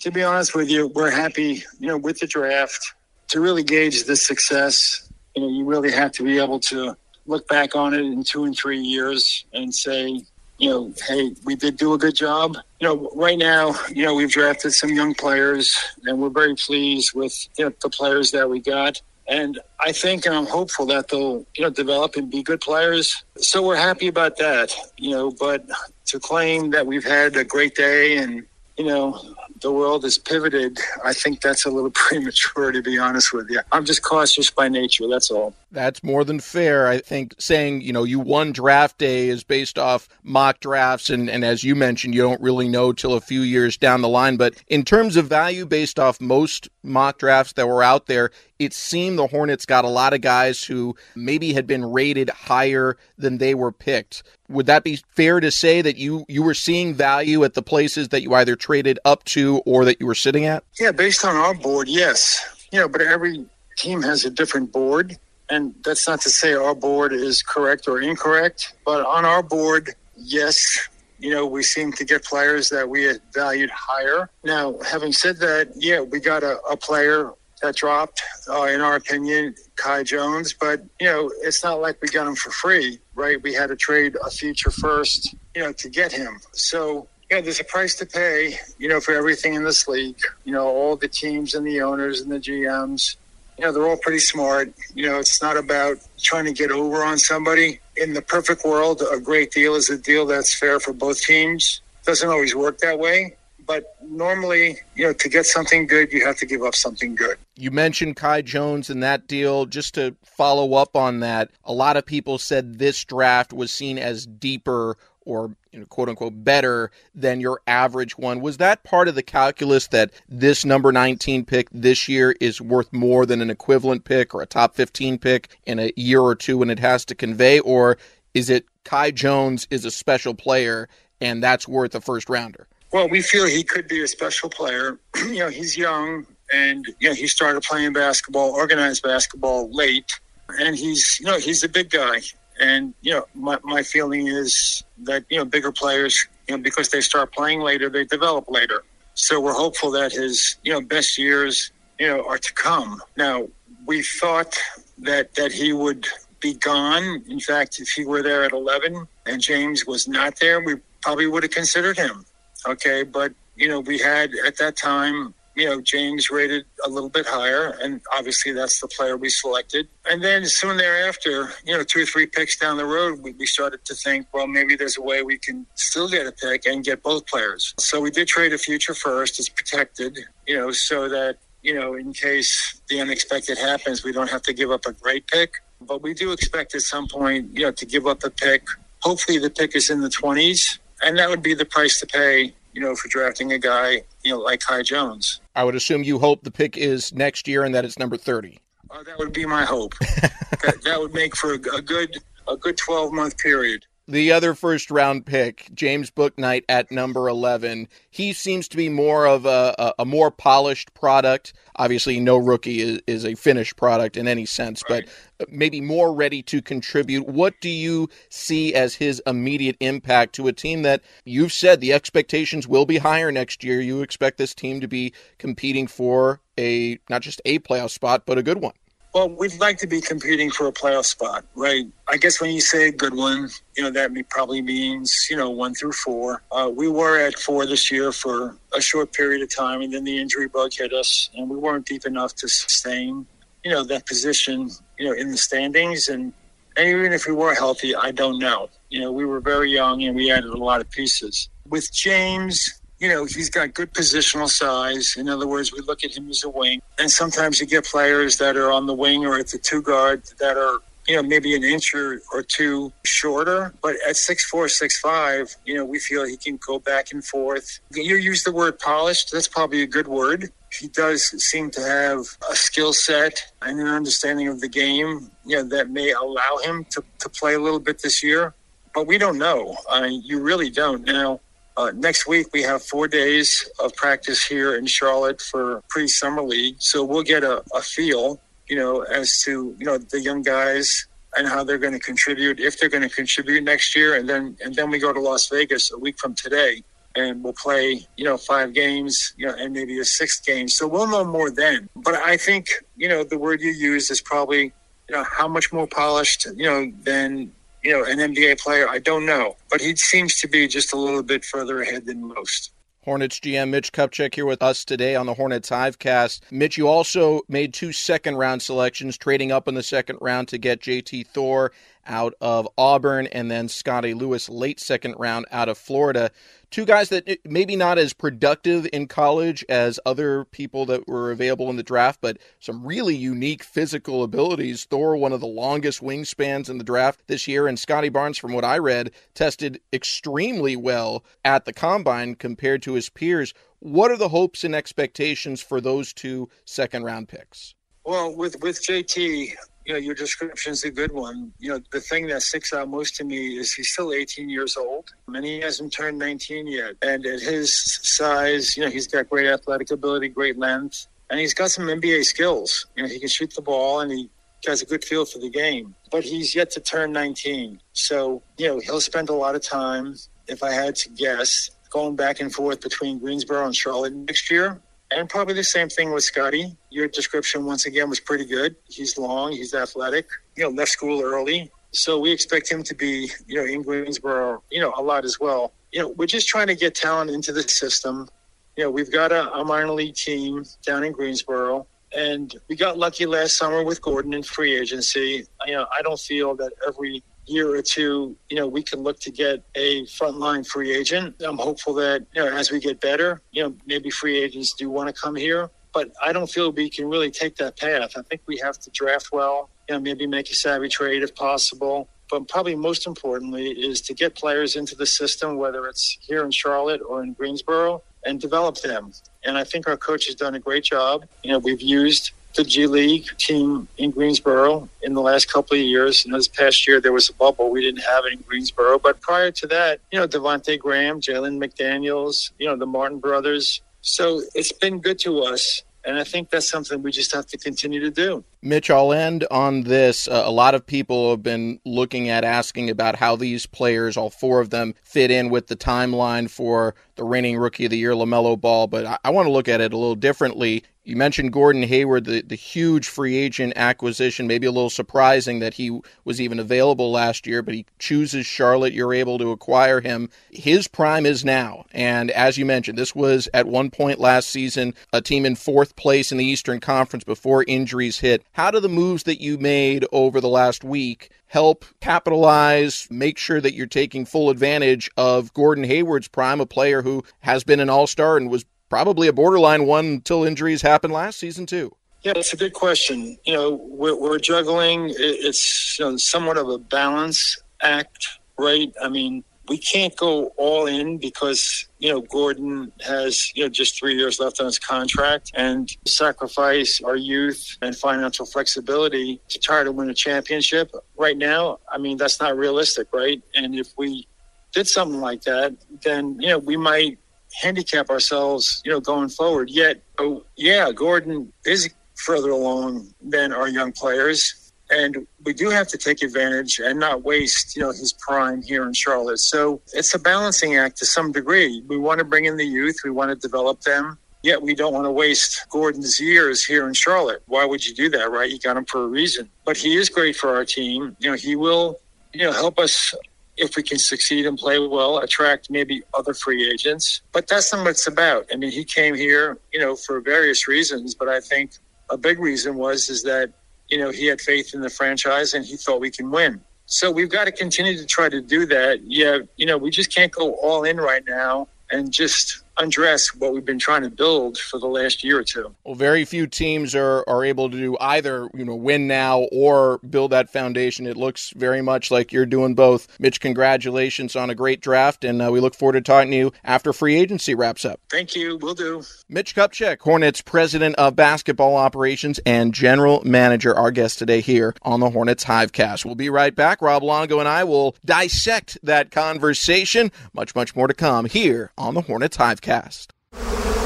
to 0.00 0.10
be 0.10 0.22
honest 0.22 0.54
with 0.54 0.68
you, 0.68 0.88
we're 0.88 1.10
happy, 1.10 1.62
you 1.78 1.88
know, 1.88 1.96
with 1.96 2.18
the 2.18 2.26
draft. 2.26 2.92
To 3.28 3.40
really 3.40 3.62
gauge 3.62 4.04
the 4.04 4.16
success, 4.16 5.10
you 5.34 5.40
know, 5.40 5.48
you 5.48 5.64
really 5.64 5.92
have 5.92 6.12
to 6.12 6.24
be 6.24 6.38
able 6.38 6.60
to 6.60 6.94
look 7.26 7.48
back 7.48 7.74
on 7.74 7.94
it 7.94 8.00
in 8.00 8.22
two 8.22 8.44
and 8.44 8.56
three 8.56 8.80
years 8.80 9.44
and 9.52 9.74
say, 9.74 10.20
you 10.58 10.70
know, 10.70 10.94
hey, 11.06 11.34
we 11.44 11.56
did 11.56 11.76
do 11.76 11.94
a 11.94 11.98
good 11.98 12.14
job. 12.14 12.56
You 12.80 12.88
know, 12.88 13.10
right 13.14 13.38
now, 13.38 13.74
you 13.90 14.04
know, 14.04 14.14
we've 14.14 14.30
drafted 14.30 14.72
some 14.72 14.90
young 14.90 15.14
players 15.14 15.76
and 16.04 16.18
we're 16.18 16.28
very 16.28 16.54
pleased 16.54 17.14
with 17.14 17.48
you 17.58 17.66
know, 17.66 17.72
the 17.82 17.90
players 17.90 18.30
that 18.32 18.48
we 18.48 18.60
got. 18.60 19.00
And 19.26 19.58
I 19.80 19.92
think 19.92 20.26
and 20.26 20.34
I'm 20.34 20.46
hopeful 20.46 20.86
that 20.86 21.08
they'll, 21.08 21.46
you 21.56 21.64
know, 21.64 21.70
develop 21.70 22.16
and 22.16 22.30
be 22.30 22.42
good 22.42 22.60
players. 22.60 23.24
So 23.36 23.66
we're 23.66 23.76
happy 23.76 24.06
about 24.06 24.36
that, 24.36 24.74
you 24.98 25.10
know, 25.10 25.30
but 25.30 25.66
to 26.06 26.20
claim 26.20 26.70
that 26.70 26.86
we've 26.86 27.04
had 27.04 27.34
a 27.36 27.44
great 27.44 27.74
day 27.74 28.18
and, 28.18 28.44
you 28.76 28.84
know, 28.84 29.18
the 29.60 29.72
world 29.72 30.02
has 30.04 30.18
pivoted, 30.18 30.78
I 31.04 31.14
think 31.14 31.40
that's 31.40 31.64
a 31.64 31.70
little 31.70 31.90
premature, 31.94 32.70
to 32.70 32.82
be 32.82 32.98
honest 32.98 33.32
with 33.32 33.50
you. 33.50 33.60
I'm 33.72 33.84
just 33.84 34.02
cautious 34.02 34.50
by 34.50 34.68
nature. 34.68 35.08
That's 35.08 35.30
all. 35.30 35.54
That's 35.74 36.04
more 36.04 36.24
than 36.24 36.38
fair. 36.38 36.86
I 36.86 36.98
think 36.98 37.34
saying, 37.38 37.82
you 37.82 37.92
know, 37.92 38.04
you 38.04 38.20
won 38.20 38.52
draft 38.52 38.96
day 38.96 39.28
is 39.28 39.42
based 39.42 39.78
off 39.78 40.08
mock 40.22 40.60
drafts. 40.60 41.10
And, 41.10 41.28
and 41.28 41.44
as 41.44 41.64
you 41.64 41.74
mentioned, 41.74 42.14
you 42.14 42.22
don't 42.22 42.40
really 42.40 42.68
know 42.68 42.92
till 42.92 43.14
a 43.14 43.20
few 43.20 43.40
years 43.40 43.76
down 43.76 44.00
the 44.00 44.08
line. 44.08 44.36
But 44.36 44.54
in 44.68 44.84
terms 44.84 45.16
of 45.16 45.26
value, 45.26 45.66
based 45.66 45.98
off 45.98 46.20
most 46.20 46.68
mock 46.84 47.18
drafts 47.18 47.54
that 47.54 47.66
were 47.66 47.82
out 47.82 48.06
there, 48.06 48.30
it 48.60 48.72
seemed 48.72 49.18
the 49.18 49.26
Hornets 49.26 49.66
got 49.66 49.84
a 49.84 49.88
lot 49.88 50.14
of 50.14 50.20
guys 50.20 50.62
who 50.62 50.94
maybe 51.16 51.52
had 51.52 51.66
been 51.66 51.84
rated 51.84 52.30
higher 52.30 52.96
than 53.18 53.38
they 53.38 53.54
were 53.54 53.72
picked. 53.72 54.22
Would 54.48 54.66
that 54.66 54.84
be 54.84 55.00
fair 55.08 55.40
to 55.40 55.50
say 55.50 55.82
that 55.82 55.96
you 55.96 56.24
you 56.28 56.42
were 56.42 56.54
seeing 56.54 56.94
value 56.94 57.42
at 57.42 57.54
the 57.54 57.62
places 57.62 58.10
that 58.10 58.22
you 58.22 58.32
either 58.34 58.54
traded 58.54 59.00
up 59.04 59.24
to 59.24 59.60
or 59.66 59.84
that 59.84 59.98
you 59.98 60.06
were 60.06 60.14
sitting 60.14 60.44
at? 60.44 60.62
Yeah, 60.78 60.92
based 60.92 61.24
on 61.24 61.34
our 61.34 61.54
board, 61.54 61.88
yes. 61.88 62.66
You 62.70 62.80
know, 62.80 62.88
but 62.88 63.00
every 63.00 63.44
team 63.76 64.02
has 64.02 64.24
a 64.24 64.30
different 64.30 64.72
board. 64.72 65.18
And 65.54 65.72
that's 65.84 66.08
not 66.08 66.20
to 66.22 66.30
say 66.30 66.52
our 66.52 66.74
board 66.74 67.12
is 67.12 67.40
correct 67.40 67.86
or 67.86 68.00
incorrect, 68.00 68.74
but 68.84 69.06
on 69.06 69.24
our 69.24 69.40
board, 69.40 69.90
yes, 70.16 70.88
you 71.20 71.30
know, 71.30 71.46
we 71.46 71.62
seem 71.62 71.92
to 71.92 72.04
get 72.04 72.24
players 72.24 72.70
that 72.70 72.88
we 72.88 73.04
had 73.04 73.20
valued 73.32 73.70
higher. 73.70 74.30
Now, 74.42 74.76
having 74.80 75.12
said 75.12 75.36
that, 75.38 75.68
yeah, 75.76 76.00
we 76.00 76.18
got 76.18 76.42
a, 76.42 76.58
a 76.68 76.76
player 76.76 77.30
that 77.62 77.76
dropped, 77.76 78.20
uh, 78.50 78.64
in 78.64 78.80
our 78.80 78.96
opinion, 78.96 79.54
Kai 79.76 80.02
Jones. 80.02 80.52
But, 80.52 80.82
you 81.00 81.06
know, 81.06 81.30
it's 81.42 81.62
not 81.62 81.80
like 81.80 82.02
we 82.02 82.08
got 82.08 82.26
him 82.26 82.34
for 82.34 82.50
free, 82.50 82.98
right? 83.14 83.40
We 83.40 83.54
had 83.54 83.68
to 83.68 83.76
trade 83.76 84.16
a 84.26 84.30
future 84.30 84.72
first, 84.72 85.36
you 85.54 85.62
know, 85.62 85.72
to 85.72 85.88
get 85.88 86.10
him. 86.10 86.40
So, 86.50 87.06
yeah, 87.30 87.40
there's 87.40 87.60
a 87.60 87.64
price 87.64 87.94
to 87.96 88.06
pay, 88.06 88.58
you 88.78 88.88
know, 88.88 89.00
for 89.00 89.14
everything 89.14 89.54
in 89.54 89.62
this 89.62 89.86
league. 89.86 90.18
You 90.44 90.52
know, 90.52 90.66
all 90.66 90.96
the 90.96 91.08
teams 91.08 91.54
and 91.54 91.64
the 91.64 91.80
owners 91.80 92.20
and 92.20 92.32
the 92.32 92.40
GMs 92.40 93.14
you 93.58 93.64
know, 93.64 93.72
they're 93.72 93.86
all 93.86 93.96
pretty 93.96 94.18
smart. 94.18 94.72
You 94.94 95.06
know, 95.08 95.18
it's 95.18 95.40
not 95.42 95.56
about 95.56 95.98
trying 96.20 96.44
to 96.46 96.52
get 96.52 96.70
over 96.70 97.04
on 97.04 97.18
somebody. 97.18 97.80
In 97.96 98.12
the 98.12 98.22
perfect 98.22 98.64
world, 98.64 99.02
a 99.12 99.20
great 99.20 99.52
deal 99.52 99.74
is 99.74 99.88
a 99.90 99.98
deal 99.98 100.26
that's 100.26 100.54
fair 100.54 100.80
for 100.80 100.92
both 100.92 101.20
teams. 101.20 101.80
Doesn't 102.04 102.28
always 102.28 102.54
work 102.54 102.78
that 102.78 102.98
way, 102.98 103.36
but 103.66 103.96
normally, 104.02 104.78
you 104.94 105.06
know, 105.06 105.12
to 105.12 105.28
get 105.28 105.46
something 105.46 105.86
good, 105.86 106.12
you 106.12 106.24
have 106.26 106.36
to 106.38 106.46
give 106.46 106.62
up 106.62 106.74
something 106.74 107.14
good. 107.14 107.38
You 107.56 107.70
mentioned 107.70 108.16
Kai 108.16 108.42
Jones 108.42 108.90
in 108.90 109.00
that 109.00 109.28
deal. 109.28 109.66
Just 109.66 109.94
to 109.94 110.16
follow 110.24 110.74
up 110.74 110.96
on 110.96 111.20
that, 111.20 111.50
a 111.64 111.72
lot 111.72 111.96
of 111.96 112.04
people 112.04 112.38
said 112.38 112.78
this 112.78 113.04
draft 113.04 113.52
was 113.52 113.70
seen 113.70 113.98
as 113.98 114.26
deeper 114.26 114.98
or 115.24 115.54
you 115.72 115.80
know, 115.80 115.86
quote 115.86 116.08
unquote 116.08 116.44
better 116.44 116.90
than 117.14 117.40
your 117.40 117.60
average 117.66 118.16
one. 118.18 118.40
Was 118.40 118.58
that 118.58 118.84
part 118.84 119.08
of 119.08 119.14
the 119.14 119.22
calculus 119.22 119.88
that 119.88 120.12
this 120.28 120.64
number 120.64 120.92
19 120.92 121.44
pick 121.44 121.68
this 121.72 122.08
year 122.08 122.34
is 122.40 122.60
worth 122.60 122.92
more 122.92 123.26
than 123.26 123.40
an 123.40 123.50
equivalent 123.50 124.04
pick 124.04 124.34
or 124.34 124.42
a 124.42 124.46
top 124.46 124.74
15 124.74 125.18
pick 125.18 125.56
in 125.66 125.78
a 125.78 125.92
year 125.96 126.20
or 126.20 126.34
two 126.34 126.58
when 126.58 126.70
it 126.70 126.78
has 126.78 127.04
to 127.06 127.14
convey? 127.14 127.60
Or 127.60 127.98
is 128.34 128.50
it 128.50 128.66
Kai 128.84 129.10
Jones 129.10 129.66
is 129.70 129.84
a 129.84 129.90
special 129.90 130.34
player 130.34 130.88
and 131.20 131.42
that's 131.42 131.66
worth 131.66 131.94
a 131.94 132.00
first 132.00 132.28
rounder? 132.28 132.66
Well, 132.92 133.08
we 133.08 133.22
feel 133.22 133.46
he 133.46 133.64
could 133.64 133.88
be 133.88 134.02
a 134.02 134.08
special 134.08 134.48
player. 134.48 134.98
you 135.16 135.40
know, 135.40 135.48
he's 135.48 135.76
young 135.76 136.26
and 136.52 136.86
you 137.00 137.08
know, 137.08 137.14
he 137.14 137.26
started 137.26 137.62
playing 137.62 137.92
basketball, 137.92 138.50
organized 138.50 139.02
basketball 139.02 139.70
late. 139.72 140.20
And 140.60 140.76
he's, 140.76 141.18
you 141.18 141.26
know, 141.26 141.38
he's 141.38 141.64
a 141.64 141.68
big 141.68 141.90
guy. 141.90 142.20
And 142.60 142.94
you 143.02 143.12
know, 143.12 143.24
my, 143.34 143.58
my 143.64 143.82
feeling 143.82 144.28
is 144.28 144.82
that 144.98 145.24
you 145.28 145.38
know 145.38 145.44
bigger 145.44 145.72
players, 145.72 146.26
you 146.48 146.56
know, 146.56 146.62
because 146.62 146.88
they 146.88 147.00
start 147.00 147.32
playing 147.32 147.60
later, 147.60 147.88
they 147.88 148.04
develop 148.04 148.50
later. 148.50 148.82
So 149.14 149.40
we're 149.40 149.54
hopeful 149.54 149.90
that 149.92 150.12
his 150.12 150.56
you 150.62 150.72
know 150.72 150.80
best 150.80 151.18
years 151.18 151.72
you 151.98 152.06
know 152.06 152.26
are 152.26 152.38
to 152.38 152.52
come. 152.54 153.02
Now 153.16 153.48
we 153.86 154.02
thought 154.02 154.56
that 154.98 155.34
that 155.34 155.52
he 155.52 155.72
would 155.72 156.06
be 156.40 156.54
gone. 156.54 157.24
In 157.28 157.40
fact, 157.40 157.80
if 157.80 157.88
he 157.88 158.04
were 158.04 158.22
there 158.22 158.44
at 158.44 158.52
11 158.52 159.06
and 159.26 159.40
James 159.40 159.86
was 159.86 160.06
not 160.06 160.38
there, 160.40 160.60
we 160.60 160.76
probably 161.00 161.26
would 161.26 161.42
have 161.42 161.52
considered 161.52 161.96
him. 161.96 162.24
Okay, 162.66 163.02
but 163.02 163.32
you 163.56 163.68
know 163.68 163.80
we 163.80 163.98
had 163.98 164.30
at 164.46 164.56
that 164.58 164.76
time 164.76 165.34
you 165.54 165.66
know, 165.66 165.80
James 165.80 166.30
rated 166.30 166.64
a 166.84 166.88
little 166.88 167.08
bit 167.08 167.26
higher, 167.26 167.76
and 167.80 168.00
obviously 168.12 168.52
that's 168.52 168.80
the 168.80 168.88
player 168.88 169.16
we 169.16 169.28
selected. 169.28 169.88
And 170.08 170.22
then 170.22 170.44
soon 170.46 170.76
thereafter, 170.76 171.50
you 171.64 171.76
know, 171.76 171.84
two 171.84 172.02
or 172.02 172.06
three 172.06 172.26
picks 172.26 172.56
down 172.56 172.76
the 172.76 172.84
road, 172.84 173.20
we, 173.20 173.32
we 173.32 173.46
started 173.46 173.84
to 173.84 173.94
think, 173.94 174.26
well, 174.32 174.46
maybe 174.46 174.74
there's 174.76 174.98
a 174.98 175.02
way 175.02 175.22
we 175.22 175.38
can 175.38 175.66
still 175.74 176.08
get 176.08 176.26
a 176.26 176.32
pick 176.32 176.66
and 176.66 176.84
get 176.84 177.02
both 177.02 177.26
players. 177.26 177.74
So 177.78 178.00
we 178.00 178.10
did 178.10 178.28
trade 178.28 178.52
a 178.52 178.58
future 178.58 178.94
first. 178.94 179.38
It's 179.38 179.48
protected, 179.48 180.18
you 180.46 180.56
know, 180.56 180.72
so 180.72 181.08
that, 181.08 181.38
you 181.62 181.74
know, 181.74 181.94
in 181.94 182.12
case 182.12 182.80
the 182.88 183.00
unexpected 183.00 183.58
happens, 183.58 184.02
we 184.04 184.12
don't 184.12 184.30
have 184.30 184.42
to 184.42 184.52
give 184.52 184.70
up 184.70 184.86
a 184.86 184.92
great 184.92 185.26
pick. 185.28 185.52
But 185.80 186.02
we 186.02 186.14
do 186.14 186.32
expect 186.32 186.74
at 186.74 186.82
some 186.82 187.06
point, 187.08 187.56
you 187.56 187.64
know, 187.64 187.72
to 187.72 187.86
give 187.86 188.06
up 188.06 188.24
a 188.24 188.30
pick. 188.30 188.64
Hopefully 189.02 189.38
the 189.38 189.50
pick 189.50 189.76
is 189.76 189.90
in 189.90 190.00
the 190.00 190.08
20s, 190.08 190.78
and 191.02 191.18
that 191.18 191.28
would 191.28 191.42
be 191.42 191.54
the 191.54 191.66
price 191.66 192.00
to 192.00 192.06
pay 192.06 192.54
you 192.74 192.82
know, 192.82 192.94
for 192.94 193.08
drafting 193.08 193.52
a 193.52 193.58
guy, 193.58 194.02
you 194.24 194.32
know, 194.32 194.38
like 194.38 194.60
Kai 194.60 194.82
Jones. 194.82 195.40
I 195.54 195.64
would 195.64 195.74
assume 195.74 196.02
you 196.02 196.18
hope 196.18 196.42
the 196.42 196.50
pick 196.50 196.76
is 196.76 197.14
next 197.14 197.46
year 197.46 197.64
and 197.64 197.74
that 197.74 197.84
it's 197.84 197.98
number 197.98 198.16
30. 198.16 198.58
Uh, 198.90 199.02
that 199.04 199.18
would 199.18 199.32
be 199.32 199.46
my 199.46 199.64
hope. 199.64 199.94
that, 200.00 200.80
that 200.84 201.00
would 201.00 201.14
make 201.14 201.36
for 201.36 201.54
a, 201.54 201.76
a 201.76 201.80
good 201.80 202.16
a 202.46 202.56
good 202.56 202.76
12 202.76 203.12
month 203.12 203.38
period 203.38 203.86
the 204.06 204.32
other 204.32 204.54
first 204.54 204.90
round 204.90 205.24
pick, 205.24 205.70
James 205.72 206.10
Bouknight 206.10 206.64
at 206.68 206.90
number 206.90 207.28
11, 207.28 207.88
he 208.10 208.32
seems 208.32 208.68
to 208.68 208.76
be 208.76 208.88
more 208.88 209.26
of 209.26 209.46
a, 209.46 209.74
a, 209.78 209.94
a 210.00 210.04
more 210.04 210.30
polished 210.30 210.92
product. 210.94 211.54
Obviously, 211.76 212.20
no 212.20 212.36
rookie 212.36 212.80
is, 212.80 213.00
is, 213.06 213.24
a 213.24 213.34
finished 213.34 213.76
product 213.76 214.16
in 214.16 214.28
any 214.28 214.44
sense, 214.44 214.82
right. 214.90 215.08
but 215.38 215.50
maybe 215.50 215.80
more 215.80 216.12
ready 216.12 216.42
to 216.42 216.60
contribute. 216.60 217.26
What 217.26 217.54
do 217.60 217.70
you 217.70 218.10
see 218.28 218.74
as 218.74 218.94
his 218.94 219.22
immediate 219.26 219.76
impact 219.80 220.34
to 220.34 220.48
a 220.48 220.52
team 220.52 220.82
that 220.82 221.02
you've 221.24 221.52
said 221.52 221.80
the 221.80 221.94
expectations 221.94 222.68
will 222.68 222.84
be 222.84 222.98
higher 222.98 223.32
next 223.32 223.64
year? 223.64 223.80
You 223.80 224.02
expect 224.02 224.36
this 224.36 224.54
team 224.54 224.80
to 224.82 224.88
be 224.88 225.14
competing 225.38 225.86
for 225.86 226.40
a 226.58 226.98
not 227.08 227.22
just 227.22 227.40
a 227.46 227.58
playoff 227.60 227.90
spot, 227.90 228.24
but 228.26 228.36
a 228.36 228.42
good 228.42 228.60
one. 228.60 228.74
Well, 229.14 229.28
we'd 229.28 229.60
like 229.60 229.78
to 229.78 229.86
be 229.86 230.00
competing 230.00 230.50
for 230.50 230.66
a 230.66 230.72
playoff 230.72 231.04
spot, 231.04 231.44
right? 231.54 231.86
I 232.08 232.16
guess 232.16 232.40
when 232.40 232.50
you 232.50 232.60
say 232.60 232.88
a 232.88 232.92
good 232.92 233.14
one, 233.14 233.48
you 233.76 233.84
know, 233.84 233.90
that 233.90 234.10
probably 234.28 234.60
means, 234.60 235.28
you 235.30 235.36
know, 235.36 235.50
one 235.50 235.72
through 235.72 235.92
four. 235.92 236.42
Uh, 236.50 236.68
we 236.74 236.88
were 236.88 237.20
at 237.20 237.38
four 237.38 237.64
this 237.64 237.92
year 237.92 238.10
for 238.10 238.56
a 238.74 238.80
short 238.80 239.12
period 239.12 239.40
of 239.40 239.54
time, 239.54 239.82
and 239.82 239.94
then 239.94 240.02
the 240.02 240.18
injury 240.18 240.48
bug 240.48 240.72
hit 240.72 240.92
us, 240.92 241.30
and 241.36 241.48
we 241.48 241.56
weren't 241.56 241.86
deep 241.86 242.06
enough 242.06 242.34
to 242.34 242.48
sustain, 242.48 243.24
you 243.64 243.70
know, 243.70 243.84
that 243.84 244.04
position, 244.06 244.68
you 244.98 245.06
know, 245.06 245.12
in 245.12 245.30
the 245.30 245.36
standings. 245.36 246.08
And, 246.08 246.32
and 246.76 246.88
even 246.88 247.12
if 247.12 247.28
we 247.28 247.34
were 247.34 247.54
healthy, 247.54 247.94
I 247.94 248.10
don't 248.10 248.40
know. 248.40 248.68
You 248.90 249.00
know, 249.00 249.12
we 249.12 249.24
were 249.24 249.38
very 249.38 249.70
young 249.70 250.02
and 250.02 250.16
we 250.16 250.32
added 250.32 250.50
a 250.50 250.56
lot 250.56 250.80
of 250.80 250.90
pieces. 250.90 251.48
With 251.68 251.92
James, 251.92 252.80
you 252.98 253.08
know, 253.08 253.24
he's 253.24 253.50
got 253.50 253.74
good 253.74 253.92
positional 253.92 254.48
size. 254.48 255.16
In 255.16 255.28
other 255.28 255.46
words, 255.46 255.72
we 255.72 255.80
look 255.80 256.04
at 256.04 256.16
him 256.16 256.30
as 256.30 256.44
a 256.44 256.48
wing. 256.48 256.80
And 256.98 257.10
sometimes 257.10 257.60
you 257.60 257.66
get 257.66 257.84
players 257.84 258.38
that 258.38 258.56
are 258.56 258.70
on 258.70 258.86
the 258.86 258.94
wing 258.94 259.26
or 259.26 259.38
at 259.38 259.48
the 259.48 259.58
two 259.58 259.82
guard 259.82 260.22
that 260.38 260.56
are, 260.56 260.78
you 261.06 261.16
know, 261.16 261.22
maybe 261.22 261.54
an 261.54 261.64
inch 261.64 261.94
or, 261.94 262.22
or 262.32 262.42
two 262.42 262.92
shorter. 263.04 263.74
But 263.82 263.96
at 264.08 264.16
six 264.16 264.44
four, 264.44 264.68
six 264.68 264.98
five, 264.98 265.54
you 265.64 265.74
know, 265.74 265.84
we 265.84 265.98
feel 265.98 266.24
he 266.24 266.36
can 266.36 266.58
go 266.64 266.78
back 266.78 267.12
and 267.12 267.24
forth. 267.24 267.80
You 267.92 268.16
use 268.16 268.44
the 268.44 268.52
word 268.52 268.78
polished. 268.78 269.32
That's 269.32 269.48
probably 269.48 269.82
a 269.82 269.86
good 269.86 270.08
word. 270.08 270.50
He 270.72 270.88
does 270.88 271.22
seem 271.44 271.70
to 271.72 271.80
have 271.80 272.20
a 272.50 272.56
skill 272.56 272.92
set 272.92 273.40
and 273.62 273.78
an 273.78 273.86
understanding 273.86 274.48
of 274.48 274.60
the 274.60 274.68
game, 274.68 275.30
you 275.44 275.56
know, 275.56 275.64
that 275.68 275.90
may 275.90 276.10
allow 276.10 276.58
him 276.64 276.84
to, 276.90 277.04
to 277.20 277.28
play 277.28 277.54
a 277.54 277.60
little 277.60 277.78
bit 277.78 278.02
this 278.02 278.22
year 278.22 278.54
but 278.94 279.06
we 279.08 279.18
don't 279.18 279.38
know. 279.38 279.76
I 279.90 280.02
mean, 280.02 280.22
you 280.24 280.40
really 280.40 280.70
don't. 280.70 281.04
Now, 281.04 281.40
uh, 281.76 281.90
next 281.94 282.26
week 282.26 282.46
we 282.52 282.62
have 282.62 282.82
four 282.82 283.08
days 283.08 283.68
of 283.78 283.94
practice 283.94 284.44
here 284.44 284.76
in 284.76 284.86
Charlotte 284.86 285.40
for 285.40 285.82
pre-summer 285.88 286.42
league, 286.42 286.76
so 286.78 287.04
we'll 287.04 287.22
get 287.22 287.42
a, 287.42 287.62
a 287.74 287.82
feel, 287.82 288.40
you 288.68 288.76
know, 288.76 289.02
as 289.02 289.40
to 289.44 289.74
you 289.78 289.84
know 289.84 289.98
the 289.98 290.20
young 290.20 290.42
guys 290.42 291.06
and 291.36 291.48
how 291.48 291.64
they're 291.64 291.78
going 291.78 291.92
to 291.92 291.98
contribute, 291.98 292.60
if 292.60 292.78
they're 292.78 292.88
going 292.88 293.02
to 293.02 293.14
contribute 293.14 293.64
next 293.64 293.96
year, 293.96 294.14
and 294.16 294.28
then 294.28 294.56
and 294.64 294.74
then 294.74 294.90
we 294.90 294.98
go 294.98 295.12
to 295.12 295.20
Las 295.20 295.48
Vegas 295.48 295.90
a 295.92 295.98
week 295.98 296.16
from 296.18 296.34
today, 296.34 296.82
and 297.16 297.42
we'll 297.42 297.52
play, 297.52 298.06
you 298.16 298.24
know, 298.24 298.36
five 298.36 298.72
games, 298.72 299.34
you 299.36 299.46
know, 299.46 299.54
and 299.58 299.72
maybe 299.72 299.98
a 299.98 300.04
sixth 300.04 300.44
game. 300.44 300.68
So 300.68 300.86
we'll 300.86 301.06
know 301.06 301.24
more 301.24 301.50
then. 301.50 301.88
But 301.96 302.14
I 302.14 302.36
think, 302.36 302.68
you 302.96 303.08
know, 303.08 303.24
the 303.24 303.38
word 303.38 303.60
you 303.60 303.70
use 303.70 304.10
is 304.10 304.20
probably, 304.20 304.72
you 305.08 305.12
know, 305.16 305.24
how 305.24 305.48
much 305.48 305.72
more 305.72 305.86
polished, 305.86 306.46
you 306.56 306.64
know, 306.64 306.92
than 307.02 307.52
you 307.84 307.92
know, 307.92 308.04
an 308.04 308.18
NBA 308.18 308.60
player. 308.60 308.88
I 308.88 308.98
don't 308.98 309.26
know, 309.26 309.56
but 309.70 309.80
he 309.80 309.94
seems 309.96 310.40
to 310.40 310.48
be 310.48 310.66
just 310.66 310.92
a 310.92 310.96
little 310.96 311.22
bit 311.22 311.44
further 311.44 311.82
ahead 311.82 312.06
than 312.06 312.26
most. 312.26 312.72
Hornets 313.04 313.38
GM 313.38 313.68
Mitch 313.68 313.92
Kupchak 313.92 314.34
here 314.34 314.46
with 314.46 314.62
us 314.62 314.82
today 314.82 315.14
on 315.14 315.26
the 315.26 315.34
Hornets 315.34 315.68
Hivecast. 315.68 316.40
Mitch, 316.50 316.78
you 316.78 316.88
also 316.88 317.42
made 317.48 317.74
two 317.74 317.92
second 317.92 318.36
round 318.36 318.62
selections, 318.62 319.18
trading 319.18 319.52
up 319.52 319.68
in 319.68 319.74
the 319.74 319.82
second 319.82 320.16
round 320.22 320.48
to 320.48 320.56
get 320.56 320.80
JT 320.80 321.26
Thor 321.26 321.70
out 322.06 322.32
of 322.40 322.66
Auburn 322.78 323.26
and 323.26 323.50
then 323.50 323.68
Scottie 323.68 324.14
Lewis 324.14 324.48
late 324.48 324.80
second 324.80 325.16
round 325.18 325.44
out 325.52 325.68
of 325.68 325.76
Florida. 325.76 326.30
Two 326.74 326.84
guys 326.84 327.08
that 327.10 327.22
eh, 327.28 327.36
maybe 327.44 327.76
not 327.76 327.98
as 327.98 328.12
productive 328.12 328.88
in 328.92 329.06
college 329.06 329.64
as 329.68 330.00
other 330.04 330.44
people 330.46 330.84
that 330.86 331.06
were 331.06 331.30
available 331.30 331.70
in 331.70 331.76
the 331.76 331.84
draft, 331.84 332.20
but 332.20 332.36
some 332.58 332.84
really 332.84 333.14
unique 333.14 333.62
physical 333.62 334.24
abilities. 334.24 334.84
Thor, 334.84 335.16
one 335.16 335.32
of 335.32 335.38
the 335.38 335.46
longest 335.46 336.02
wingspans 336.02 336.68
in 336.68 336.78
the 336.78 336.82
draft 336.82 337.28
this 337.28 337.46
year, 337.46 337.68
and 337.68 337.78
Scotty 337.78 338.08
Barnes, 338.08 338.38
from 338.38 338.52
what 338.52 338.64
I 338.64 338.78
read, 338.78 339.12
tested 339.34 339.80
extremely 339.92 340.74
well 340.74 341.24
at 341.44 341.64
the 341.64 341.72
combine 341.72 342.34
compared 342.34 342.82
to 342.82 342.94
his 342.94 343.08
peers. 343.08 343.54
What 343.78 344.10
are 344.10 344.16
the 344.16 344.30
hopes 344.30 344.64
and 344.64 344.74
expectations 344.74 345.62
for 345.62 345.80
those 345.80 346.12
two 346.12 346.48
second 346.64 347.04
round 347.04 347.28
picks? 347.28 347.76
Well, 348.04 348.34
with 348.34 348.60
with 348.62 348.82
JT, 348.84 349.54
you 349.84 349.92
know, 349.92 349.98
your 349.98 350.14
description 350.14 350.72
is 350.72 350.84
a 350.84 350.90
good 350.90 351.12
one. 351.12 351.52
You 351.58 351.70
know, 351.70 351.80
the 351.92 352.00
thing 352.00 352.26
that 352.28 352.42
sticks 352.42 352.72
out 352.72 352.88
most 352.88 353.16
to 353.16 353.24
me 353.24 353.58
is 353.58 353.72
he's 353.72 353.90
still 353.90 354.12
18 354.12 354.48
years 354.48 354.76
old 354.76 355.10
and 355.28 355.44
he 355.44 355.60
hasn't 355.60 355.92
turned 355.92 356.18
19 356.18 356.66
yet. 356.66 356.94
And 357.02 357.26
at 357.26 357.40
his 357.40 357.98
size, 358.02 358.76
you 358.76 358.84
know, 358.84 358.90
he's 358.90 359.06
got 359.06 359.28
great 359.28 359.46
athletic 359.46 359.90
ability, 359.90 360.28
great 360.28 360.58
length, 360.58 361.06
and 361.30 361.38
he's 361.38 361.54
got 361.54 361.70
some 361.70 361.84
NBA 361.84 362.24
skills. 362.24 362.86
You 362.96 363.02
know, 363.02 363.08
he 363.08 363.18
can 363.18 363.28
shoot 363.28 363.52
the 363.54 363.62
ball 363.62 364.00
and 364.00 364.10
he 364.10 364.30
has 364.66 364.80
a 364.80 364.86
good 364.86 365.04
feel 365.04 365.26
for 365.26 365.38
the 365.38 365.50
game, 365.50 365.94
but 366.10 366.24
he's 366.24 366.54
yet 366.54 366.70
to 366.70 366.80
turn 366.80 367.12
19. 367.12 367.80
So, 367.92 368.42
you 368.56 368.68
know, 368.68 368.80
he'll 368.80 369.00
spend 369.00 369.28
a 369.28 369.34
lot 369.34 369.54
of 369.54 369.62
time, 369.62 370.14
if 370.48 370.62
I 370.62 370.72
had 370.72 370.96
to 370.96 371.10
guess, 371.10 371.70
going 371.90 372.16
back 372.16 372.40
and 372.40 372.52
forth 372.52 372.80
between 372.80 373.18
Greensboro 373.18 373.66
and 373.66 373.76
Charlotte 373.76 374.14
next 374.14 374.50
year. 374.50 374.80
And 375.14 375.28
probably 375.28 375.54
the 375.54 375.64
same 375.64 375.88
thing 375.88 376.12
with 376.12 376.24
Scottie. 376.24 376.76
Your 376.90 377.06
description, 377.06 377.64
once 377.64 377.86
again, 377.86 378.08
was 378.08 378.18
pretty 378.18 378.44
good. 378.44 378.74
He's 378.88 379.16
long, 379.16 379.52
he's 379.52 379.72
athletic, 379.72 380.26
you 380.56 380.64
know, 380.64 380.70
left 380.70 380.90
school 380.90 381.22
early. 381.22 381.70
So 381.92 382.18
we 382.18 382.32
expect 382.32 382.68
him 382.68 382.82
to 382.82 382.94
be, 382.94 383.30
you 383.46 383.56
know, 383.56 383.64
in 383.64 383.82
Greensboro, 383.82 384.64
you 384.72 384.80
know, 384.80 384.92
a 384.96 385.02
lot 385.02 385.24
as 385.24 385.38
well. 385.38 385.72
You 385.92 386.00
know, 386.00 386.08
we're 386.08 386.26
just 386.26 386.48
trying 386.48 386.66
to 386.66 386.74
get 386.74 386.96
talent 386.96 387.30
into 387.30 387.52
the 387.52 387.62
system. 387.62 388.28
You 388.76 388.84
know, 388.84 388.90
we've 388.90 389.12
got 389.12 389.30
a, 389.30 389.52
a 389.52 389.64
minor 389.64 389.92
league 389.92 390.16
team 390.16 390.64
down 390.84 391.04
in 391.04 391.12
Greensboro, 391.12 391.86
and 392.16 392.52
we 392.68 392.74
got 392.74 392.98
lucky 392.98 393.26
last 393.26 393.56
summer 393.56 393.84
with 393.84 394.02
Gordon 394.02 394.34
in 394.34 394.42
free 394.42 394.76
agency. 394.76 395.46
You 395.66 395.74
know, 395.74 395.86
I 395.96 396.02
don't 396.02 396.18
feel 396.18 396.56
that 396.56 396.72
every 396.88 397.22
year 397.46 397.74
or 397.74 397.82
two, 397.82 398.36
you 398.48 398.56
know, 398.56 398.66
we 398.66 398.82
can 398.82 399.00
look 399.02 399.20
to 399.20 399.30
get 399.30 399.62
a 399.74 400.02
frontline 400.04 400.66
free 400.66 400.94
agent. 400.94 401.36
I'm 401.40 401.58
hopeful 401.58 401.94
that, 401.94 402.26
you 402.34 402.42
know, 402.42 402.54
as 402.54 402.70
we 402.70 402.80
get 402.80 403.00
better, 403.00 403.40
you 403.52 403.62
know, 403.62 403.74
maybe 403.86 404.10
free 404.10 404.38
agents 404.42 404.72
do 404.72 404.90
want 404.90 405.08
to 405.08 405.20
come 405.20 405.36
here. 405.36 405.70
But 405.92 406.12
I 406.22 406.32
don't 406.32 406.50
feel 406.50 406.72
we 406.72 406.90
can 406.90 407.08
really 407.08 407.30
take 407.30 407.56
that 407.56 407.78
path. 407.78 408.12
I 408.16 408.22
think 408.22 408.42
we 408.46 408.58
have 408.58 408.78
to 408.80 408.90
draft 408.90 409.28
well, 409.32 409.70
you 409.88 409.94
know, 409.94 410.00
maybe 410.00 410.26
make 410.26 410.50
a 410.50 410.54
savvy 410.54 410.88
trade 410.88 411.22
if 411.22 411.34
possible. 411.34 412.08
But 412.30 412.48
probably 412.48 412.74
most 412.74 413.06
importantly 413.06 413.70
is 413.70 414.00
to 414.02 414.14
get 414.14 414.34
players 414.34 414.74
into 414.76 414.96
the 414.96 415.06
system, 415.06 415.56
whether 415.56 415.86
it's 415.86 416.18
here 416.20 416.44
in 416.44 416.50
Charlotte 416.50 417.00
or 417.06 417.22
in 417.22 417.34
Greensboro, 417.34 418.02
and 418.24 418.40
develop 418.40 418.78
them. 418.78 419.12
And 419.44 419.56
I 419.58 419.64
think 419.64 419.86
our 419.86 419.96
coach 419.96 420.26
has 420.26 420.34
done 420.34 420.54
a 420.54 420.58
great 420.58 420.84
job. 420.84 421.26
You 421.44 421.52
know, 421.52 421.58
we've 421.58 421.82
used 421.82 422.32
the 422.54 422.64
G 422.64 422.86
League 422.86 423.26
team 423.38 423.88
in 423.98 424.10
Greensboro 424.10 424.88
in 425.02 425.14
the 425.14 425.20
last 425.20 425.52
couple 425.52 425.76
of 425.76 425.82
years. 425.82 426.24
And 426.24 426.34
this 426.34 426.48
past 426.48 426.86
year, 426.86 427.00
there 427.00 427.12
was 427.12 427.28
a 427.28 427.34
bubble. 427.34 427.70
We 427.70 427.82
didn't 427.82 428.02
have 428.02 428.24
it 428.24 428.32
in 428.32 428.40
Greensboro. 428.40 428.98
But 428.98 429.20
prior 429.20 429.50
to 429.50 429.66
that, 429.68 430.00
you 430.10 430.18
know, 430.18 430.26
Devonte 430.26 430.78
Graham, 430.78 431.20
Jalen 431.20 431.62
McDaniels, 431.62 432.50
you 432.58 432.66
know, 432.66 432.76
the 432.76 432.86
Martin 432.86 433.18
brothers. 433.18 433.80
So 434.02 434.42
it's 434.54 434.72
been 434.72 435.00
good 435.00 435.18
to 435.20 435.40
us. 435.40 435.82
And 436.04 436.18
I 436.18 436.24
think 436.24 436.50
that's 436.50 436.68
something 436.68 437.02
we 437.02 437.10
just 437.10 437.34
have 437.34 437.46
to 437.46 437.58
continue 437.58 438.00
to 438.00 438.10
do. 438.10 438.44
Mitch, 438.64 438.88
I'll 438.88 439.12
end 439.12 439.46
on 439.50 439.82
this. 439.82 440.26
Uh, 440.26 440.42
a 440.46 440.50
lot 440.50 440.74
of 440.74 440.86
people 440.86 441.30
have 441.30 441.42
been 441.42 441.80
looking 441.84 442.30
at 442.30 442.44
asking 442.44 442.88
about 442.88 443.16
how 443.16 443.36
these 443.36 443.66
players, 443.66 444.16
all 444.16 444.30
four 444.30 444.60
of 444.60 444.70
them, 444.70 444.94
fit 445.02 445.30
in 445.30 445.50
with 445.50 445.66
the 445.66 445.76
timeline 445.76 446.48
for 446.48 446.94
the 447.16 447.24
reigning 447.24 447.58
Rookie 447.58 447.84
of 447.84 447.90
the 447.90 447.98
Year, 447.98 448.12
LaMelo 448.12 448.58
Ball. 448.58 448.86
But 448.86 449.04
I, 449.04 449.18
I 449.24 449.30
want 449.30 449.46
to 449.46 449.52
look 449.52 449.68
at 449.68 449.82
it 449.82 449.92
a 449.92 449.98
little 449.98 450.14
differently. 450.14 450.82
You 451.06 451.16
mentioned 451.16 451.52
Gordon 451.52 451.82
Hayward, 451.82 452.24
the, 452.24 452.40
the 452.40 452.54
huge 452.54 453.08
free 453.08 453.36
agent 453.36 453.74
acquisition, 453.76 454.46
maybe 454.46 454.66
a 454.66 454.72
little 454.72 454.88
surprising 454.88 455.58
that 455.58 455.74
he 455.74 456.00
was 456.24 456.40
even 456.40 456.58
available 456.58 457.12
last 457.12 457.46
year, 457.46 457.60
but 457.60 457.74
he 457.74 457.84
chooses 457.98 458.46
Charlotte. 458.46 458.94
You're 458.94 459.12
able 459.12 459.36
to 459.38 459.50
acquire 459.50 460.00
him. 460.00 460.30
His 460.50 460.88
prime 460.88 461.26
is 461.26 461.44
now. 461.44 461.84
And 461.92 462.30
as 462.30 462.56
you 462.56 462.64
mentioned, 462.64 462.96
this 462.96 463.14
was 463.14 463.50
at 463.52 463.66
one 463.66 463.90
point 463.90 464.18
last 464.18 464.48
season 464.48 464.94
a 465.12 465.20
team 465.20 465.44
in 465.44 465.56
fourth 465.56 465.94
place 465.94 466.32
in 466.32 466.38
the 466.38 466.46
Eastern 466.46 466.80
Conference 466.80 467.22
before 467.22 467.64
injuries 467.68 468.20
hit. 468.20 468.42
How 468.54 468.70
do 468.70 468.78
the 468.78 468.88
moves 468.88 469.24
that 469.24 469.40
you 469.40 469.58
made 469.58 470.06
over 470.12 470.40
the 470.40 470.48
last 470.48 470.84
week 470.84 471.30
help 471.46 471.84
capitalize, 472.00 473.08
make 473.10 473.36
sure 473.36 473.60
that 473.60 473.74
you're 473.74 473.88
taking 473.88 474.24
full 474.24 474.48
advantage 474.48 475.10
of 475.16 475.52
Gordon 475.54 475.82
Hayward's 475.82 476.28
prime, 476.28 476.60
a 476.60 476.66
player 476.66 477.02
who 477.02 477.24
has 477.40 477.64
been 477.64 477.80
an 477.80 477.90
all 477.90 478.06
star 478.06 478.36
and 478.36 478.48
was 478.48 478.64
probably 478.88 479.26
a 479.26 479.32
borderline 479.32 479.86
one 479.86 480.04
until 480.04 480.44
injuries 480.44 480.82
happened 480.82 481.12
last 481.12 481.40
season 481.40 481.66
too. 481.66 481.96
Yeah, 482.22 482.34
it's 482.36 482.52
a 482.52 482.56
good 482.56 482.74
question. 482.74 483.36
You 483.44 483.54
know, 483.54 483.72
we're, 483.72 484.14
we're 484.14 484.38
juggling. 484.38 485.12
It's 485.18 485.98
you 485.98 486.04
know, 486.04 486.16
somewhat 486.16 486.56
of 486.56 486.68
a 486.68 486.78
balance 486.78 487.60
act, 487.82 488.38
right? 488.56 488.94
I 489.02 489.08
mean, 489.08 489.42
we 489.68 489.78
can't 489.78 490.14
go 490.16 490.46
all 490.56 490.86
in 490.86 491.18
because 491.18 491.88
you 491.98 492.10
know 492.10 492.20
Gordon 492.20 492.92
has 493.00 493.50
you 493.54 493.64
know 493.64 493.68
just 493.68 493.98
three 493.98 494.14
years 494.14 494.38
left 494.38 494.60
on 494.60 494.66
his 494.66 494.78
contract 494.78 495.50
and 495.54 495.88
sacrifice 496.06 497.00
our 497.04 497.16
youth 497.16 497.76
and 497.82 497.96
financial 497.96 498.46
flexibility 498.46 499.40
to 499.48 499.58
try 499.58 499.82
to 499.82 499.92
win 499.92 500.10
a 500.10 500.14
championship. 500.14 500.92
Right 501.16 501.36
now, 501.36 501.78
I 501.90 501.98
mean 501.98 502.16
that's 502.16 502.40
not 502.40 502.56
realistic, 502.56 503.08
right? 503.12 503.42
And 503.54 503.74
if 503.74 503.88
we 503.96 504.28
did 504.72 504.86
something 504.88 505.20
like 505.20 505.42
that, 505.42 505.74
then 506.02 506.38
you 506.40 506.48
know 506.48 506.58
we 506.58 506.76
might 506.76 507.18
handicap 507.60 508.10
ourselves, 508.10 508.82
you 508.84 508.90
know, 508.90 509.00
going 509.00 509.28
forward. 509.28 509.70
Yet, 509.70 510.02
oh, 510.18 510.44
yeah, 510.56 510.90
Gordon 510.92 511.52
is 511.64 511.88
further 512.16 512.50
along 512.50 513.08
than 513.22 513.52
our 513.52 513.68
young 513.68 513.92
players, 513.92 514.63
and 514.94 515.26
we 515.44 515.52
do 515.52 515.70
have 515.70 515.88
to 515.88 515.98
take 515.98 516.22
advantage 516.22 516.78
and 516.78 516.98
not 516.98 517.22
waste, 517.24 517.76
you 517.76 517.82
know, 517.82 517.90
his 517.90 518.12
prime 518.12 518.62
here 518.62 518.86
in 518.86 518.92
Charlotte. 518.92 519.38
So 519.38 519.80
it's 519.92 520.14
a 520.14 520.18
balancing 520.18 520.76
act 520.76 520.98
to 520.98 521.06
some 521.06 521.32
degree. 521.32 521.82
We 521.86 521.96
want 521.96 522.18
to 522.20 522.24
bring 522.24 522.44
in 522.44 522.56
the 522.56 522.66
youth, 522.66 522.96
we 523.04 523.10
want 523.10 523.30
to 523.30 523.36
develop 523.36 523.80
them. 523.80 524.18
Yet 524.42 524.60
we 524.60 524.74
don't 524.74 524.92
want 524.92 525.06
to 525.06 525.10
waste 525.10 525.66
Gordon's 525.70 526.20
years 526.20 526.62
here 526.62 526.86
in 526.86 526.92
Charlotte. 526.92 527.42
Why 527.46 527.64
would 527.64 527.86
you 527.86 527.94
do 527.94 528.10
that, 528.10 528.30
right? 528.30 528.50
You 528.50 528.58
got 528.58 528.76
him 528.76 528.84
for 528.84 529.02
a 529.02 529.06
reason. 529.06 529.48
But 529.64 529.78
he 529.78 529.96
is 529.96 530.10
great 530.10 530.36
for 530.36 530.54
our 530.54 530.66
team. 530.66 531.16
You 531.18 531.30
know, 531.30 531.36
he 531.36 531.56
will, 531.56 531.98
you 532.34 532.44
know, 532.44 532.52
help 532.52 532.78
us 532.78 533.14
if 533.56 533.74
we 533.74 533.82
can 533.82 533.98
succeed 533.98 534.44
and 534.44 534.58
play 534.58 534.78
well, 534.78 535.18
attract 535.18 535.70
maybe 535.70 536.02
other 536.12 536.34
free 536.34 536.70
agents. 536.70 537.22
But 537.32 537.46
that's 537.46 537.72
not 537.72 537.84
what 537.84 537.92
it's 537.92 538.06
about. 538.06 538.46
I 538.52 538.56
mean, 538.56 538.70
he 538.70 538.84
came 538.84 539.14
here, 539.14 539.58
you 539.72 539.80
know, 539.80 539.96
for 539.96 540.20
various 540.20 540.68
reasons, 540.68 541.14
but 541.14 541.28
I 541.28 541.40
think 541.40 541.70
a 542.10 542.18
big 542.18 542.38
reason 542.38 542.74
was 542.74 543.08
is 543.08 543.22
that, 543.22 543.50
you 543.94 544.00
know, 544.00 544.10
he 544.10 544.26
had 544.26 544.40
faith 544.40 544.74
in 544.74 544.80
the 544.80 544.90
franchise 544.90 545.54
and 545.54 545.64
he 545.64 545.76
thought 545.76 546.00
we 546.00 546.10
can 546.10 546.28
win. 546.28 546.60
So 546.86 547.12
we've 547.12 547.28
got 547.28 547.44
to 547.44 547.52
continue 547.52 547.96
to 547.96 548.04
try 548.04 548.28
to 548.28 548.40
do 548.40 548.66
that. 548.66 549.02
Yeah, 549.04 549.38
you 549.56 549.66
know, 549.66 549.78
we 549.78 549.90
just 549.90 550.12
can't 550.12 550.32
go 550.32 550.54
all 550.54 550.82
in 550.82 550.96
right 550.96 551.22
now 551.28 551.68
and 551.92 552.12
just 552.12 552.63
undress 552.78 553.34
what 553.34 553.52
we've 553.52 553.64
been 553.64 553.78
trying 553.78 554.02
to 554.02 554.10
build 554.10 554.58
for 554.58 554.78
the 554.78 554.86
last 554.86 555.22
year 555.22 555.38
or 555.38 555.44
two. 555.44 555.74
Well, 555.84 555.94
very 555.94 556.24
few 556.24 556.46
teams 556.46 556.94
are, 556.94 557.24
are 557.28 557.44
able 557.44 557.70
to 557.70 557.76
do 557.76 557.96
either, 558.00 558.48
you 558.54 558.64
know, 558.64 558.74
win 558.74 559.06
now 559.06 559.42
or 559.52 559.98
build 559.98 560.32
that 560.32 560.50
foundation. 560.50 561.06
It 561.06 561.16
looks 561.16 561.52
very 561.56 561.82
much 561.82 562.10
like 562.10 562.32
you're 562.32 562.46
doing 562.46 562.74
both. 562.74 563.08
Mitch, 563.20 563.40
congratulations 563.40 564.34
on 564.36 564.50
a 564.50 564.54
great 564.54 564.80
draft, 564.80 565.24
and 565.24 565.40
uh, 565.40 565.50
we 565.50 565.60
look 565.60 565.74
forward 565.74 565.94
to 565.94 566.00
talking 566.00 566.30
to 566.32 566.36
you 566.36 566.52
after 566.64 566.92
free 566.92 567.16
agency 567.16 567.54
wraps 567.54 567.84
up. 567.84 568.00
Thank 568.10 568.34
you. 568.34 568.58
We'll 568.60 568.74
do. 568.74 569.02
Mitch 569.28 569.54
Kupchak, 569.54 570.00
Hornets 570.00 570.40
president 570.40 570.96
of 570.96 571.16
basketball 571.16 571.76
operations 571.76 572.40
and 572.44 572.74
general 572.74 573.22
manager, 573.24 573.76
our 573.76 573.90
guest 573.90 574.18
today 574.18 574.40
here 574.40 574.74
on 574.82 575.00
the 575.00 575.10
Hornets 575.10 575.44
Hivecast. 575.44 576.04
We'll 576.04 576.14
be 576.14 576.30
right 576.30 576.54
back. 576.54 576.82
Rob 576.82 577.02
Longo 577.02 577.38
and 577.38 577.48
I 577.48 577.64
will 577.64 577.96
dissect 578.04 578.78
that 578.82 579.10
conversation. 579.10 580.10
Much, 580.32 580.54
much 580.54 580.74
more 580.74 580.88
to 580.88 580.94
come 580.94 581.26
here 581.26 581.70
on 581.78 581.94
the 581.94 582.02
Hornets 582.02 582.36
Hivecast 582.36 582.63
cast. 582.64 583.13